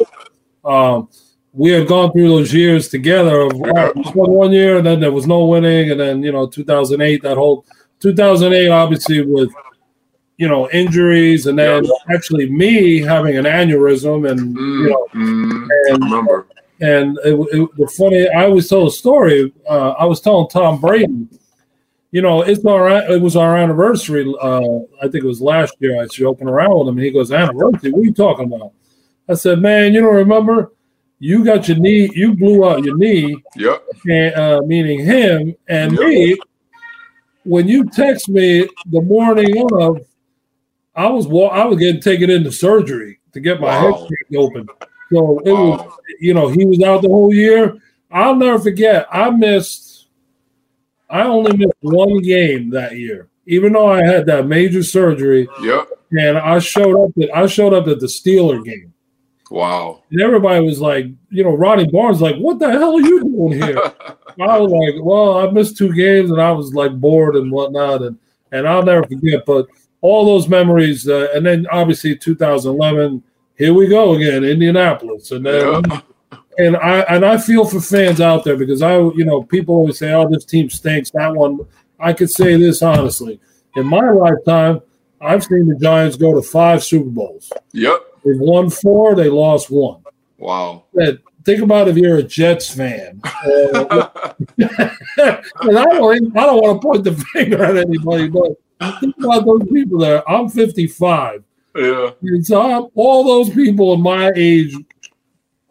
yeah. 0.65 0.95
um, 0.95 1.09
we 1.53 1.71
had 1.71 1.87
gone 1.87 2.11
through 2.13 2.29
those 2.29 2.53
years 2.53 2.89
together 2.89 3.43
of 3.43 3.53
oh, 3.55 3.93
one 4.13 4.51
year 4.51 4.79
and 4.79 4.87
then 4.87 4.99
there 4.99 5.13
was 5.13 5.27
no 5.27 5.45
winning. 5.45 5.93
And 5.93 6.01
then 6.01 6.23
you 6.23 6.33
know 6.33 6.47
2008 6.47 7.23
that 7.23 7.37
whole 7.37 7.65
2008 8.01 8.69
obviously 8.69 9.25
with 9.25 9.53
you 10.37 10.49
know 10.49 10.69
injuries 10.71 11.47
and 11.47 11.57
then 11.57 11.85
actually 12.13 12.51
me 12.51 13.01
having 13.01 13.37
an 13.37 13.45
aneurysm 13.45 14.29
and 14.29 14.57
you 14.57 14.91
know 14.91 15.07
mm, 15.15 15.69
and, 15.89 16.03
remember. 16.03 16.49
and 16.81 17.17
it, 17.25 17.35
it, 17.53 17.69
the 17.77 17.87
funny 17.97 18.29
I 18.29 18.47
always 18.47 18.69
tell 18.69 18.89
a 18.89 18.91
story 18.91 19.53
uh, 19.69 19.91
I 19.91 20.05
was 20.05 20.21
telling 20.21 20.49
Tom 20.49 20.81
Brady 20.81 21.29
you 22.13 22.23
know 22.23 22.43
it's 22.43 22.65
our 22.65 22.89
it 22.89 23.21
was 23.21 23.37
our 23.37 23.57
anniversary 23.57 24.33
uh, 24.41 24.79
I 25.03 25.09
think 25.09 25.25
it 25.25 25.27
was 25.27 25.41
last 25.41 25.75
year 25.81 25.99
I 25.99 26.03
was 26.03 26.13
joking 26.13 26.49
around 26.49 26.79
with 26.79 26.89
him 26.89 26.97
and 26.99 27.05
he 27.05 27.11
goes 27.11 27.33
anniversary 27.33 27.91
what 27.91 28.01
are 28.01 28.05
you 28.05 28.15
talking 28.15 28.47
about 28.47 28.73
I 29.29 29.35
said 29.35 29.61
man 29.61 29.93
you 29.93 30.01
don't 30.01 30.15
remember 30.15 30.73
you 31.23 31.45
got 31.45 31.69
your 31.69 31.77
knee, 31.77 32.11
you 32.17 32.35
blew 32.35 32.69
out 32.69 32.83
your 32.83 32.97
knee. 32.97 33.41
Yep. 33.55 33.85
And, 34.11 34.35
uh, 34.35 34.61
meaning 34.67 35.05
him 35.05 35.55
and 35.69 35.93
yep. 35.93 36.01
me. 36.01 36.37
When 37.45 37.69
you 37.69 37.85
text 37.91 38.29
me 38.29 38.69
the 38.87 39.01
morning 39.01 39.69
of, 39.73 40.05
I 40.97 41.07
was 41.07 41.27
I 41.27 41.65
was 41.65 41.79
getting 41.79 42.01
taken 42.01 42.29
into 42.29 42.51
surgery 42.51 43.21
to 43.35 43.39
get 43.41 43.61
my 43.61 43.69
wow. 43.69 43.99
head 43.99 44.37
open. 44.37 44.69
So 45.13 45.39
it 45.45 45.53
wow. 45.53 45.71
was, 45.71 45.97
you 46.19 46.35
know, 46.35 46.49
he 46.49 46.65
was 46.67 46.83
out 46.83 47.03
the 47.03 47.09
whole 47.09 47.33
year. 47.33 47.77
I'll 48.11 48.35
never 48.35 48.59
forget. 48.59 49.07
I 49.13 49.31
missed. 49.31 49.92
I 51.13 51.25
only 51.25 51.57
missed 51.57 51.75
one 51.83 52.23
game 52.23 52.71
that 52.71 52.97
year, 52.97 53.29
even 53.47 53.75
though 53.75 53.89
I 53.89 54.03
had 54.03 54.25
that 54.27 54.47
major 54.47 54.83
surgery. 54.83 55.47
Yep. 55.63 55.89
And 56.13 56.39
I 56.39 56.59
showed 56.59 57.05
up 57.05 57.11
at 57.23 57.37
I 57.37 57.47
showed 57.47 57.75
up 57.75 57.87
at 57.87 58.01
the 58.01 58.07
Steeler 58.07 58.65
game. 58.65 58.93
Wow. 59.51 60.03
And 60.11 60.23
everybody 60.23 60.65
was 60.65 60.81
like, 60.81 61.07
you 61.29 61.45
know, 61.45 61.55
Ronnie 61.55 61.87
Barnes, 61.87 62.23
like, 62.23 62.37
what 62.37 62.59
the 62.59 62.71
hell 62.71 62.97
are 62.97 63.01
you 63.01 63.21
doing 63.21 63.63
here? 63.63 63.77
I 64.41 64.59
was 64.59 64.73
like, 64.73 64.95
well, 65.05 65.47
I 65.47 65.51
missed 65.51 65.77
two 65.77 65.93
games 65.93 66.31
and 66.31 66.41
I 66.41 66.51
was 66.53 66.73
like 66.73 66.99
bored 66.99 67.37
and 67.37 67.53
whatnot. 67.53 68.01
And, 68.01 68.19
and 68.51 68.67
I'll 68.67 68.83
never 68.83 69.07
forget, 69.07 69.45
but 69.45 69.67
all 70.01 70.25
those 70.25 70.49
memories. 70.49 71.07
Uh, 71.07 71.29
and 71.35 71.45
then 71.45 71.67
obviously 71.71 72.17
2011, 72.17 73.23
here 73.59 73.75
we 73.75 73.89
go 73.89 74.15
again, 74.15 74.43
Indianapolis. 74.43 75.31
And 75.33 75.45
then, 75.45 75.83
yeah. 75.91 76.01
And 76.59 76.77
I, 76.77 77.01
and 77.01 77.25
I 77.25 77.39
feel 77.39 77.65
for 77.65 77.81
fans 77.81 78.21
out 78.21 78.45
there 78.45 78.57
because 78.57 78.83
I, 78.83 78.99
you 78.99 79.25
know, 79.25 79.43
people 79.43 79.75
always 79.75 79.99
say, 79.99 80.13
oh, 80.13 80.29
this 80.29 80.45
team 80.45 80.71
stinks. 80.71 81.11
That 81.11 81.35
one, 81.35 81.61
I 81.99 82.13
could 82.13 82.31
say 82.31 82.57
this 82.57 82.83
honestly. 82.83 83.41
In 83.77 83.87
my 83.87 84.11
lifetime, 84.11 84.81
I've 85.21 85.45
seen 85.45 85.67
the 85.67 85.77
Giants 85.77 86.17
go 86.17 86.35
to 86.35 86.43
five 86.43 86.83
Super 86.83 87.09
Bowls. 87.09 87.53
Yep. 87.73 88.01
They 88.25 88.33
won 88.35 88.71
four, 88.71 89.15
they 89.15 89.29
lost 89.29 89.71
one. 89.71 90.03
Wow. 90.39 90.85
think 91.45 91.63
about 91.63 91.89
if 91.89 91.97
you're 91.97 92.19
a 92.19 92.23
Jets 92.23 92.75
fan. 92.75 93.21
Uh, 93.25 94.09
and 94.59 95.79
I 95.79 95.85
don't, 95.85 96.37
I 96.37 96.47
don't 96.47 96.63
want 96.63 96.83
to 96.83 96.87
point 96.87 97.05
the 97.05 97.15
finger 97.33 97.63
at 97.63 97.77
anybody, 97.77 98.29
but 98.29 98.53
think 99.01 99.17
about 99.19 99.47
those 99.47 99.69
people 99.69 99.99
there. 99.99 100.29
I'm 100.29 100.49
55. 100.49 101.45
Yeah. 101.77 102.11
And 102.23 102.47
so 102.47 102.61
I'm, 102.61 102.89
all 102.95 103.25
those 103.25 103.55
people 103.55 103.95
in 103.95 104.03
my 104.03 104.31
age, 104.37 104.75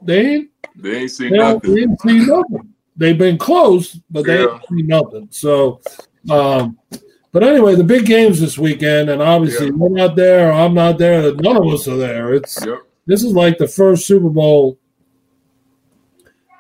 they 0.02 0.28
ain't, 0.28 0.52
they 0.76 0.96
ain't 0.98 1.12
seen 1.12 1.32
they 1.32 1.38
nothing. 1.38 1.76
They 1.76 1.82
ain't 1.82 2.02
seen 2.02 2.28
nothing. 2.28 2.74
They've 2.98 3.18
been 3.18 3.38
close, 3.38 3.94
but 4.10 4.26
they 4.26 4.44
yeah. 4.44 4.54
ain't 4.54 4.68
seen 4.70 4.88
nothing. 4.88 5.28
So, 5.32 5.82
um, 6.30 6.78
but 7.32 7.44
anyway, 7.44 7.76
the 7.76 7.84
big 7.84 8.06
games 8.06 8.40
this 8.40 8.58
weekend, 8.58 9.10
and 9.10 9.22
obviously 9.22 9.68
yep. 9.68 9.76
we're 9.76 9.90
not 9.90 10.16
there. 10.16 10.52
I'm 10.52 10.74
not 10.74 10.98
there. 10.98 11.34
None 11.34 11.58
of 11.58 11.68
us 11.68 11.88
are 11.88 11.98
there. 11.98 12.34
It's 12.34 12.64
yep. 12.66 12.80
this 13.06 13.24
is 13.24 13.34
like 13.34 13.58
the 13.58 13.68
first 13.68 14.06
Super 14.06 14.30
Bowl. 14.30 14.78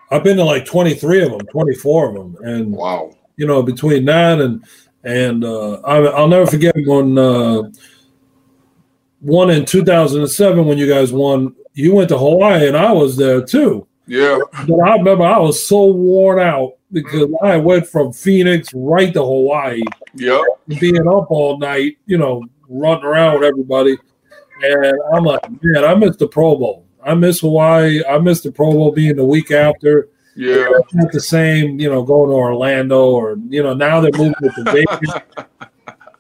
I've 0.10 0.24
been 0.24 0.38
to 0.38 0.43
like 0.43 0.65
23 0.65 1.24
of 1.24 1.31
them, 1.31 1.39
24 1.48 2.10
of 2.10 2.15
them, 2.15 2.38
and 2.43 2.71
wow, 2.71 3.15
you 3.38 3.48
know, 3.48 3.62
between 3.62 4.05
that 4.05 4.39
and 4.39 4.63
and 5.03 5.43
uh, 5.43 5.81
I, 5.81 6.00
will 6.00 6.27
never 6.27 6.45
forget 6.45 6.75
when 6.86 7.17
uh, 7.17 7.63
one 9.19 9.50
in 9.50 9.65
2007 9.65 10.65
when 10.65 10.77
you 10.77 10.88
guys 10.88 11.12
won 11.12 11.55
you 11.74 11.96
went 11.96 12.10
to 12.10 12.18
Hawaii 12.18 12.68
and 12.68 12.78
I 12.78 12.92
was 12.92 13.18
there 13.18 13.42
too. 13.42 13.88
Yeah. 14.08 14.40
But 14.68 14.80
I 14.80 14.98
remember 14.98 15.24
I 15.24 15.38
was 15.40 15.66
so 15.66 15.86
worn 15.86 16.40
out 16.40 16.74
because 16.92 17.30
I 17.42 17.58
went 17.58 17.88
from 17.88 18.12
Phoenix 18.12 18.70
right 18.74 19.13
to 19.13 19.22
Hawaii. 19.22 19.82
Yeah. 20.16 20.42
Being 20.68 21.08
up 21.08 21.32
all 21.32 21.58
night, 21.60 21.98
you 22.06 22.18
know, 22.18 22.44
running 22.68 23.06
around 23.06 23.36
with 23.36 23.44
everybody. 23.44 23.98
And 24.63 24.94
I'm 25.13 25.24
like, 25.24 25.42
man, 25.62 25.86
I 25.86 25.96
miss 25.96 26.18
the 26.18 26.28
Pro 26.28 26.56
Bowl. 26.56 26.86
I 27.04 27.16
miss 27.16 27.40
Hawaii. 27.40 28.04
I 28.06 28.20
miss 28.20 28.42
the 28.42 28.51
Pro 28.51 28.72
Bowl 28.72 28.92
being 28.92 29.16
the 29.16 29.25
week 29.25 29.51
after. 29.51 30.10
Yeah. 30.36 30.68
It's 30.70 30.94
not 30.94 31.12
the 31.12 31.20
same, 31.20 31.80
you 31.80 31.90
know, 31.90 32.04
going 32.04 32.30
to 32.30 32.36
Orlando 32.36 33.10
or 33.10 33.38
you 33.50 33.63
know, 33.63 33.74
now 33.74 34.01
they're 34.01 34.12
moving 34.13 34.34
to 34.42 34.63
Vegas. 34.66 35.13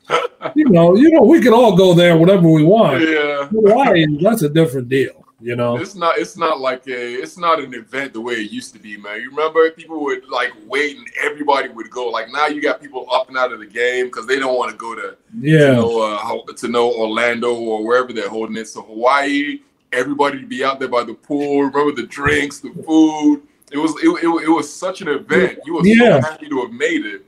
you 0.55 0.69
know, 0.69 0.95
you 0.95 1.11
know, 1.11 1.21
we 1.21 1.41
can 1.41 1.53
all 1.53 1.75
go 1.75 1.93
there 1.93 2.17
whenever 2.17 2.47
we 2.49 2.63
want. 2.63 3.01
Yeah. 3.01 3.47
Hawaii, 3.47 4.05
that's 4.21 4.41
a 4.41 4.49
different 4.49 4.89
deal. 4.89 5.25
You 5.41 5.55
know, 5.55 5.77
It's 5.77 5.95
not. 5.95 6.17
It's 6.19 6.37
not 6.37 6.59
like 6.59 6.85
a. 6.87 7.13
It's 7.21 7.37
not 7.37 7.59
an 7.59 7.73
event 7.73 8.13
the 8.13 8.21
way 8.21 8.35
it 8.35 8.51
used 8.51 8.73
to 8.73 8.79
be, 8.79 8.95
man. 8.97 9.21
You 9.21 9.29
remember 9.31 9.69
people 9.71 10.01
would 10.03 10.27
like 10.29 10.51
wait 10.67 10.97
and 10.97 11.07
everybody 11.23 11.69
would 11.69 11.89
go. 11.89 12.09
Like 12.09 12.29
now, 12.31 12.45
you 12.47 12.61
got 12.61 12.79
people 12.79 13.07
up 13.11 13.27
and 13.29 13.37
out 13.37 13.51
of 13.51 13.59
the 13.59 13.65
game 13.65 14.05
because 14.05 14.27
they 14.27 14.37
don't 14.39 14.55
want 14.57 14.69
to 14.71 14.77
go 14.77 14.93
to 14.93 15.01
to 15.01 15.17
yeah, 15.39 15.73
know 15.73 16.01
uh, 16.01 16.53
to 16.53 16.67
know 16.67 16.93
Orlando 16.93 17.55
or 17.55 17.83
wherever 17.85 18.13
they're 18.13 18.29
holding 18.29 18.55
it. 18.55 18.67
So 18.67 18.81
Hawaii, 18.83 19.61
everybody 19.91 20.39
to 20.39 20.45
be 20.45 20.63
out 20.63 20.79
there 20.79 20.89
by 20.89 21.03
the 21.03 21.15
pool. 21.15 21.63
Remember 21.63 21.91
the 21.99 22.07
drinks, 22.07 22.59
the 22.59 22.71
food. 22.85 23.41
It 23.71 23.77
was 23.77 23.91
it, 24.03 24.07
it, 24.23 24.43
it 24.45 24.49
was 24.49 24.71
such 24.71 25.01
an 25.01 25.07
event. 25.07 25.57
You 25.65 25.75
were 25.75 25.81
Yeah. 25.85 26.19
so 26.21 26.29
happy 26.29 26.49
to 26.49 26.61
have 26.61 26.71
made 26.71 27.05
it. 27.05 27.25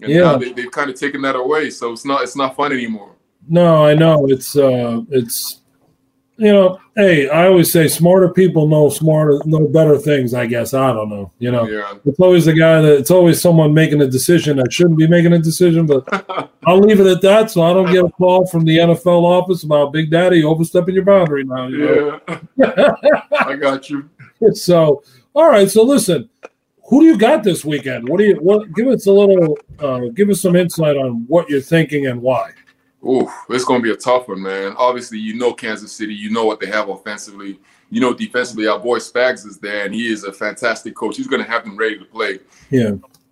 And 0.00 0.12
Yeah. 0.12 0.20
now 0.20 0.36
they, 0.36 0.52
they've 0.52 0.70
kind 0.70 0.90
of 0.90 0.96
taken 0.96 1.22
that 1.22 1.34
away. 1.34 1.70
So 1.70 1.92
it's 1.92 2.04
not 2.04 2.22
it's 2.22 2.36
not 2.36 2.54
fun 2.54 2.72
anymore. 2.72 3.16
no, 3.48 3.84
I 3.86 3.94
know 3.94 4.26
it's 4.28 4.54
uh, 4.56 5.00
it's 5.10 5.62
you 6.38 6.52
know, 6.52 6.80
hey, 6.94 7.28
I 7.28 7.48
always 7.48 7.72
say 7.72 7.88
smarter 7.88 8.28
people 8.28 8.68
know 8.68 8.88
smarter, 8.90 9.40
know 9.44 9.66
better 9.66 9.98
things. 9.98 10.34
I 10.34 10.46
guess 10.46 10.72
I 10.72 10.92
don't 10.92 11.10
know. 11.10 11.32
You 11.40 11.50
know, 11.50 11.66
Yeah. 11.68 11.94
it's 12.04 12.20
always 12.20 12.44
the 12.44 12.54
guy 12.54 12.80
that 12.80 12.98
it's 12.98 13.10
always 13.10 13.40
someone 13.40 13.74
making 13.74 14.00
a 14.02 14.06
decision 14.06 14.56
that 14.58 14.72
shouldn't 14.72 14.98
be 14.98 15.08
making 15.08 15.32
a 15.32 15.38
decision, 15.38 15.84
but 15.86 16.04
I'll 16.66 16.78
leave 16.78 17.00
it 17.00 17.06
at 17.06 17.20
that. 17.22 17.50
So 17.50 17.62
I 17.62 17.72
don't 17.72 17.92
get 17.92 18.04
a 18.04 18.10
call 18.10 18.46
from 18.46 18.64
the 18.64 18.78
NFL 18.78 19.22
office 19.24 19.64
about 19.64 19.92
Big 19.92 20.10
Daddy 20.10 20.44
overstepping 20.44 20.94
your 20.94 21.04
boundary 21.04 21.44
now. 21.44 21.66
You 21.66 21.78
know? 21.78 22.20
Yeah. 22.56 22.92
I 23.40 23.56
got 23.56 23.90
you. 23.90 24.08
so 24.52 25.02
all 25.34 25.48
right 25.50 25.68
so 25.68 25.82
listen 25.82 26.28
who 26.88 27.00
do 27.00 27.06
you 27.06 27.18
got 27.18 27.42
this 27.42 27.64
weekend 27.64 28.08
what 28.08 28.18
do 28.18 28.24
you 28.24 28.36
what 28.36 28.72
give 28.72 28.86
us 28.86 29.06
a 29.06 29.12
little 29.12 29.58
uh 29.80 30.02
give 30.14 30.30
us 30.30 30.40
some 30.40 30.54
insight 30.54 30.96
on 30.96 31.24
what 31.26 31.50
you're 31.50 31.60
thinking 31.60 32.06
and 32.06 32.22
why 32.22 32.52
Ooh, 33.04 33.30
it's 33.48 33.64
going 33.64 33.80
to 33.80 33.84
be 33.84 33.92
a 33.92 33.96
tough 33.96 34.28
one, 34.28 34.42
man. 34.42 34.74
Obviously, 34.76 35.18
you 35.18 35.34
know 35.34 35.52
Kansas 35.52 35.92
City. 35.92 36.14
You 36.14 36.30
know 36.30 36.44
what 36.44 36.58
they 36.58 36.66
have 36.66 36.88
offensively. 36.88 37.60
You 37.90 38.00
know 38.00 38.12
defensively. 38.12 38.66
Our 38.66 38.78
boy 38.78 38.98
Spags 38.98 39.46
is 39.46 39.58
there, 39.58 39.84
and 39.84 39.94
he 39.94 40.12
is 40.12 40.24
a 40.24 40.32
fantastic 40.32 40.96
coach. 40.96 41.16
He's 41.16 41.28
going 41.28 41.42
to 41.42 41.48
have 41.48 41.64
them 41.64 41.76
ready 41.76 41.96
to 41.98 42.04
play. 42.04 42.40
yeah 42.70 42.90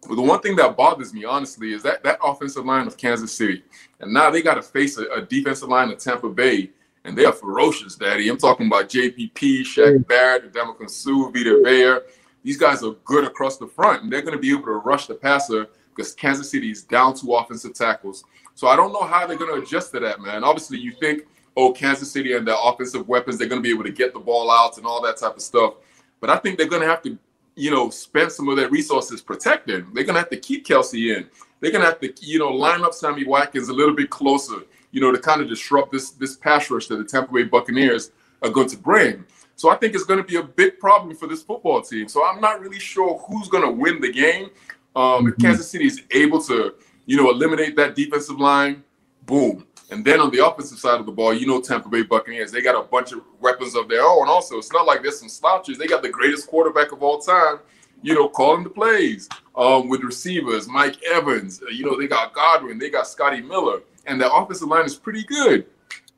But 0.09 0.15
the 0.15 0.23
one 0.23 0.41
thing 0.41 0.55
that 0.57 0.77
bothers 0.77 1.13
me, 1.13 1.25
honestly, 1.25 1.73
is 1.73 1.83
that 1.83 2.05
that 2.05 2.19
offensive 2.23 2.65
line 2.65 2.87
of 2.87 2.97
Kansas 2.97 3.33
City, 3.33 3.65
and 4.01 4.13
now 4.13 4.31
they 4.31 4.41
got 4.41 4.55
to 4.55 4.63
face 4.63 4.99
a, 4.99 5.07
a 5.09 5.23
defensive 5.23 5.69
line 5.69 5.91
of 5.91 5.99
Tampa 5.99 6.29
Bay, 6.29 6.71
and 7.05 7.19
they 7.19 7.25
are 7.25 7.33
ferocious, 7.33 7.97
Daddy. 7.97 8.29
I'm 8.29 8.39
talking 8.39 8.69
about 8.69 8.89
JPP, 8.89 9.63
Shaq 9.63 10.07
Barrett, 10.07 10.53
Ndamukong 10.53 10.89
Suh, 10.89 11.31
Vita 11.31 11.61
Vea. 11.65 12.09
These 12.45 12.57
guys 12.57 12.85
are 12.85 12.93
good 13.05 13.25
across 13.25 13.59
the 13.59 13.67
front, 13.67 14.05
and 14.05 14.13
they're 14.13 14.23
going 14.23 14.35
to 14.35 14.41
be 14.41 14.53
able 14.53 14.67
to 14.67 14.75
rush 14.75 15.07
the 15.07 15.15
passer 15.15 15.67
because 15.97 16.15
Kansas 16.15 16.51
City 16.51 16.71
is 16.71 16.83
down 16.83 17.15
two 17.15 17.33
offensive 17.35 17.75
tackles. 17.75 18.25
So 18.55 18.69
I 18.69 18.77
don't 18.77 18.93
know 18.93 19.03
how 19.03 19.27
they're 19.27 19.37
going 19.37 19.55
to 19.55 19.67
adjust 19.67 19.93
to 19.93 20.01
that, 20.01 20.21
man. 20.21 20.45
Obviously, 20.45 20.79
you 20.79 20.93
think, 20.93 21.23
oh, 21.57 21.73
Kansas 21.73 22.11
City 22.11 22.35
and 22.35 22.47
their 22.47 22.57
offensive 22.63 23.09
weapons, 23.09 23.39
they're 23.39 23.49
going 23.49 23.63
to 23.63 23.67
be 23.67 23.73
able 23.73 23.85
to 23.85 23.93
get 23.93 24.13
the 24.13 24.21
ball 24.21 24.51
out 24.51 24.77
and 24.77 24.87
all 24.87 25.03
that 25.03 25.17
type 25.17 25.37
of 25.37 25.43
stuff. 25.43 25.75
But 26.21 26.31
I 26.31 26.37
think 26.37 26.59
they're 26.59 26.69
going 26.69 26.83
to 26.83 26.89
have 26.89 27.03
to, 27.03 27.19
you 27.55 27.71
know, 27.71 27.91
spend 27.91 28.33
some 28.33 28.49
of 28.49 28.57
their 28.57 28.69
resources 28.69 29.21
protecting. 29.21 29.87
They're 29.95 30.05
going 30.05 30.15
to 30.15 30.21
have 30.21 30.31
to 30.31 30.37
keep 30.37 30.67
Kelce 30.67 31.17
in. 31.17 31.29
They're 31.61 31.73
going 31.73 31.83
to 31.83 31.89
have 31.89 32.01
to, 32.01 32.13
you 32.21 32.39
know, 32.39 32.49
line 32.49 32.83
up 32.83 32.95
Sammy 32.95 33.25
Watkins 33.25 33.69
a 33.69 33.73
little 33.73 33.95
bit 33.95 34.11
closer, 34.11 34.63
you 34.91 35.01
know, 35.01 35.13
to 35.13 35.19
kind 35.19 35.41
of 35.41 35.49
disrupt 35.49 35.93
this 35.93 36.11
this 36.11 36.37
pass 36.37 36.71
rush 36.71 36.87
that 36.89 36.97
the 36.97 37.05
Tampa 37.05 37.33
Bay 37.33 37.45
Buccaneers 37.45 38.11
are 38.43 38.51
going 38.51 38.69
to 38.69 38.77
bring. 38.77 39.25
So 39.57 39.71
I 39.71 39.77
think 39.77 39.95
it's 39.95 40.05
going 40.05 40.21
to 40.21 40.27
be 40.27 40.37
a 40.37 40.43
big 40.43 40.79
problem 40.79 41.17
for 41.17 41.27
this 41.27 41.43
football 41.43 41.81
team. 41.81 42.09
So 42.09 42.25
I'm 42.27 42.43
not 42.43 42.61
really 42.61 42.79
sure 42.79 43.19
who's 43.27 43.49
going 43.49 43.65
to 43.65 43.71
win 43.71 44.03
the 44.03 44.13
game. 44.13 44.51
Um, 44.97 45.29
If 45.29 45.37
Kansas 45.39 45.71
City 45.71 45.87
is 45.87 46.03
able 46.11 46.43
to, 46.45 46.75
you 47.05 47.17
know, 47.17 47.31
eliminate 47.31 47.77
that 47.77 47.95
defensive 47.95 48.41
line, 48.41 48.83
boom. 49.27 49.67
And 49.91 50.05
then 50.05 50.21
on 50.21 50.31
the 50.33 50.45
offensive 50.45 50.79
side 50.79 50.99
of 50.99 51.07
the 51.07 51.13
ball, 51.13 51.33
you 51.33 51.47
know, 51.47 51.61
Tampa 51.61 51.89
Bay 51.89 52.03
Buccaneers, 52.03 52.51
they 52.51 52.61
got 52.61 52.75
a 52.75 52.83
bunch 52.83 53.13
of 53.13 53.21
weapons 53.41 53.77
of 53.77 53.89
their 53.89 54.03
own. 54.03 54.27
Also, 54.27 54.59
it's 54.59 54.73
not 54.73 54.87
like 54.87 55.03
there's 55.03 55.21
some 55.21 55.29
slouches. 55.29 55.79
They 55.79 55.87
got 55.87 56.03
the 56.03 56.09
greatest 56.09 56.49
quarterback 56.49 56.91
of 56.91 57.03
all 57.03 57.21
time, 57.21 57.61
you 58.03 58.15
know, 58.15 58.29
calling 58.29 58.65
the 58.65 58.71
plays 58.71 59.29
um, 59.55 59.89
with 59.89 60.01
receivers, 60.03 60.67
Mike 60.67 61.01
Evans. 61.05 61.63
uh, 61.63 61.71
You 61.71 61.85
know, 61.85 61.97
they 61.97 62.09
got 62.09 62.33
Godwin, 62.33 62.79
they 62.79 62.91
got 62.91 63.07
Scotty 63.07 63.43
Miller, 63.43 63.83
and 64.07 64.21
their 64.21 64.31
offensive 64.33 64.69
line 64.69 64.87
is 64.87 64.97
pretty 64.97 65.23
good. 65.25 65.67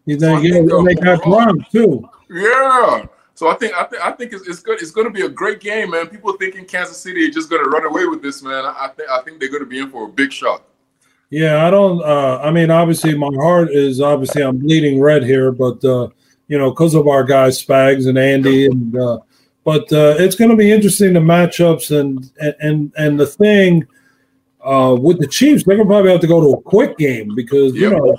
you 0.06 0.18
think 0.18 0.42
yeah, 0.44 0.82
they 0.86 0.94
got 0.94 1.22
Brown 1.22 1.66
too 1.70 2.08
Yeah. 2.30 3.04
So 3.38 3.46
I 3.46 3.54
think 3.54 3.72
I 3.72 3.84
think 3.84 4.04
I 4.04 4.10
think 4.10 4.32
it's, 4.32 4.48
it's 4.48 4.58
good. 4.58 4.82
It's 4.82 4.90
going 4.90 5.06
to 5.06 5.12
be 5.12 5.24
a 5.24 5.28
great 5.28 5.60
game, 5.60 5.90
man. 5.90 6.08
People 6.08 6.32
thinking 6.32 6.64
Kansas 6.64 6.96
City 6.96 7.24
are 7.24 7.30
just 7.30 7.48
going 7.48 7.62
to 7.62 7.70
run 7.70 7.86
away 7.86 8.04
with 8.04 8.20
this, 8.20 8.42
man. 8.42 8.64
I, 8.64 8.88
think 8.88 9.08
I 9.08 9.20
think 9.22 9.38
they're 9.38 9.48
going 9.48 9.62
to 9.62 9.68
be 9.68 9.78
in 9.78 9.90
for 9.90 10.06
a 10.06 10.08
big 10.08 10.32
shock. 10.32 10.64
yeah 11.30 11.64
i 11.64 11.70
don't 11.70 12.02
uh 12.02 12.38
i 12.38 12.50
mean 12.50 12.70
obviously 12.70 13.16
my 13.16 13.30
heart 13.36 13.68
is 13.70 14.00
obviously 14.00 14.42
i'm 14.42 14.56
bleeding 14.58 14.98
red 14.98 15.22
here 15.22 15.52
but 15.52 15.84
uh 15.84 16.08
you 16.48 16.56
know 16.58 16.70
because 16.70 16.94
of 16.94 17.06
our 17.06 17.22
guys 17.22 17.62
spags 17.62 18.08
and 18.08 18.16
andy 18.16 18.64
and 18.66 18.96
uh 18.96 19.18
but 19.62 19.92
uh 19.92 20.14
it's 20.18 20.34
going 20.34 20.50
to 20.50 20.56
be 20.56 20.72
interesting 20.72 21.12
the 21.12 21.20
matchups 21.20 21.86
and 21.98 22.32
and 22.60 22.90
and 22.96 23.20
the 23.20 23.26
thing 23.26 23.86
uh 24.64 24.96
with 24.98 25.20
the 25.20 25.26
chiefs 25.26 25.64
they're 25.64 25.76
gonna 25.76 25.88
probably 25.88 26.10
have 26.10 26.20
to 26.20 26.26
go 26.34 26.40
to 26.40 26.58
a 26.58 26.62
quick 26.62 26.96
game 26.96 27.34
because 27.36 27.74
you 27.74 27.90
know 27.90 28.16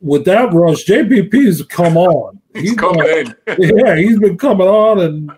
with 0.00 0.24
that 0.24 0.50
rush 0.54 0.86
jpp's 0.86 1.62
come 1.66 1.98
on 1.98 2.40
He's 2.56 2.74
coming 2.74 3.06
in. 3.06 3.34
yeah, 3.58 3.96
he's 3.96 4.18
been 4.18 4.36
coming 4.38 4.66
on, 4.68 5.00
and 5.00 5.30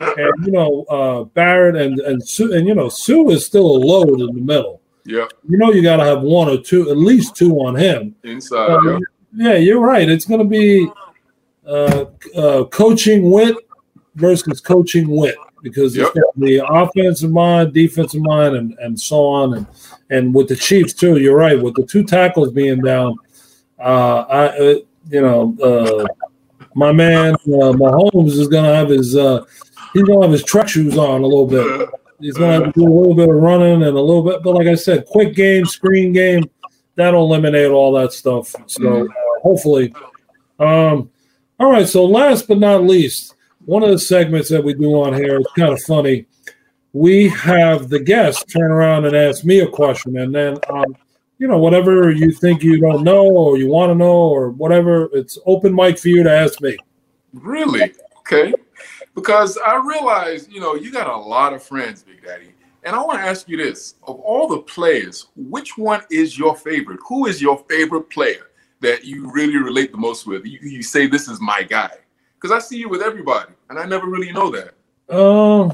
and 0.00 0.46
you 0.46 0.52
know 0.52 0.84
uh, 0.84 1.24
Barrett 1.24 1.76
and 1.76 1.98
and 2.00 2.22
Suh, 2.26 2.52
and 2.52 2.66
you 2.66 2.74
know 2.74 2.88
Suh 2.88 3.28
is 3.30 3.46
still 3.46 3.66
a 3.66 3.78
load 3.78 4.20
in 4.20 4.26
the 4.26 4.40
middle. 4.40 4.80
Yeah, 5.04 5.26
You 5.48 5.56
know 5.56 5.72
you 5.72 5.82
got 5.82 5.96
to 5.98 6.04
have 6.04 6.22
one 6.22 6.48
or 6.48 6.58
two, 6.58 6.90
at 6.90 6.96
least 6.96 7.36
two 7.36 7.52
on 7.60 7.76
him. 7.76 8.16
Inside. 8.24 8.70
Um, 8.70 8.88
yep. 8.88 9.00
yeah, 9.36 9.54
you're 9.54 9.80
right. 9.80 10.08
It's 10.08 10.24
going 10.24 10.40
to 10.40 10.46
be 10.46 10.90
uh, 11.64 12.06
uh, 12.34 12.64
coaching 12.64 13.30
wit 13.30 13.56
versus 14.16 14.60
coaching 14.60 15.08
wit 15.08 15.36
because 15.62 15.96
Yep. 15.96 16.10
it's 16.14 16.28
the 16.38 16.62
offensive 16.68 17.30
mind, 17.30 17.72
defensive 17.72 18.20
mind, 18.22 18.56
and 18.56 18.76
and 18.80 18.98
so 18.98 19.24
on, 19.24 19.54
and 19.54 19.66
and 20.10 20.34
with 20.34 20.48
the 20.48 20.56
Chiefs 20.56 20.92
too. 20.92 21.18
You're 21.18 21.36
right. 21.36 21.60
With 21.60 21.74
the 21.76 21.86
two 21.86 22.02
tackles 22.02 22.52
being 22.52 22.80
down, 22.82 23.16
uh, 23.78 24.24
I 24.28 24.46
uh, 24.58 24.74
you 25.08 25.20
know. 25.22 26.06
My 26.76 26.92
man 26.92 27.32
uh, 27.34 27.72
Mahomes 27.72 28.32
is 28.32 28.48
gonna 28.48 28.74
have 28.74 28.90
his 28.90 29.16
uh, 29.16 29.46
he's 29.94 30.02
gonna 30.02 30.20
have 30.20 30.30
his 30.30 30.44
truck 30.44 30.68
shoes 30.68 30.98
on 30.98 31.22
a 31.22 31.26
little 31.26 31.46
bit. 31.46 31.88
He's 32.20 32.36
gonna 32.36 32.64
have 32.64 32.74
to 32.74 32.80
do 32.80 32.86
a 32.86 32.92
little 32.92 33.14
bit 33.14 33.30
of 33.30 33.34
running 33.34 33.82
and 33.82 33.96
a 33.96 34.00
little 34.00 34.22
bit, 34.22 34.42
but 34.42 34.54
like 34.54 34.66
I 34.66 34.74
said, 34.74 35.06
quick 35.06 35.34
game, 35.34 35.64
screen 35.64 36.12
game, 36.12 36.44
that'll 36.94 37.24
eliminate 37.24 37.70
all 37.70 37.92
that 37.92 38.12
stuff. 38.12 38.54
So 38.66 39.04
uh, 39.04 39.08
hopefully, 39.42 39.94
um, 40.58 41.10
all 41.58 41.70
right. 41.70 41.88
So 41.88 42.04
last 42.04 42.46
but 42.46 42.58
not 42.58 42.84
least, 42.84 43.34
one 43.64 43.82
of 43.82 43.88
the 43.88 43.98
segments 43.98 44.50
that 44.50 44.62
we 44.62 44.74
do 44.74 45.00
on 45.02 45.14
here 45.14 45.40
is 45.40 45.46
kind 45.56 45.72
of 45.72 45.80
funny. 45.80 46.26
We 46.92 47.30
have 47.30 47.88
the 47.88 48.00
guest 48.00 48.50
turn 48.50 48.70
around 48.70 49.06
and 49.06 49.16
ask 49.16 49.46
me 49.46 49.60
a 49.60 49.66
question, 49.66 50.18
and 50.18 50.34
then 50.34 50.58
um, 50.68 50.94
you 51.38 51.46
know 51.46 51.58
whatever 51.58 52.10
you 52.10 52.30
think 52.32 52.62
you 52.62 52.80
don't 52.80 53.02
know 53.02 53.26
or 53.26 53.58
you 53.58 53.68
want 53.68 53.90
to 53.90 53.94
know 53.94 54.28
or 54.28 54.50
whatever, 54.50 55.08
it's 55.12 55.38
open 55.46 55.74
mic 55.74 55.98
for 55.98 56.08
you 56.08 56.22
to 56.22 56.30
ask 56.30 56.60
me. 56.60 56.76
Really? 57.32 57.92
Okay. 58.20 58.54
Because 59.14 59.58
I 59.58 59.76
realize, 59.76 60.48
you 60.48 60.60
know, 60.60 60.74
you 60.74 60.92
got 60.92 61.06
a 61.06 61.16
lot 61.16 61.52
of 61.52 61.62
friends, 61.62 62.02
Big 62.02 62.22
Daddy. 62.22 62.52
And 62.84 62.94
I 62.94 63.02
want 63.02 63.18
to 63.18 63.24
ask 63.24 63.48
you 63.48 63.56
this 63.56 63.94
of 64.04 64.20
all 64.20 64.46
the 64.46 64.58
players, 64.58 65.26
which 65.34 65.76
one 65.76 66.02
is 66.10 66.38
your 66.38 66.54
favorite? 66.54 67.00
Who 67.08 67.26
is 67.26 67.42
your 67.42 67.64
favorite 67.68 68.08
player 68.10 68.50
that 68.80 69.04
you 69.04 69.30
really 69.32 69.56
relate 69.56 69.90
the 69.90 69.98
most 69.98 70.26
with? 70.26 70.44
You, 70.44 70.58
you 70.62 70.82
say, 70.82 71.06
this 71.06 71.28
is 71.28 71.40
my 71.40 71.62
guy. 71.62 71.90
Because 72.40 72.52
I 72.52 72.64
see 72.64 72.76
you 72.78 72.88
with 72.88 73.02
everybody, 73.02 73.52
and 73.70 73.78
I 73.78 73.86
never 73.86 74.06
really 74.06 74.30
know 74.30 74.50
that. 74.50 74.74
Um. 75.14 75.72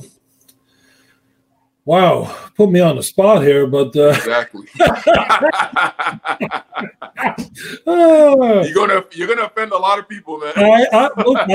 Wow, 1.84 2.34
put 2.56 2.70
me 2.70 2.80
on 2.80 2.96
the 2.96 3.02
spot 3.02 3.42
here, 3.42 3.66
but 3.66 3.94
uh, 3.96 4.08
Exactly. 4.08 4.66
you're 7.86 8.74
gonna 8.74 9.04
you're 9.12 9.28
gonna 9.28 9.44
offend 9.44 9.72
a 9.72 9.78
lot 9.78 9.98
of 9.98 10.08
people, 10.08 10.38
man. 10.38 10.52
I, 10.56 10.86
I, 10.92 11.10
look, 11.22 11.38
I 11.38 11.54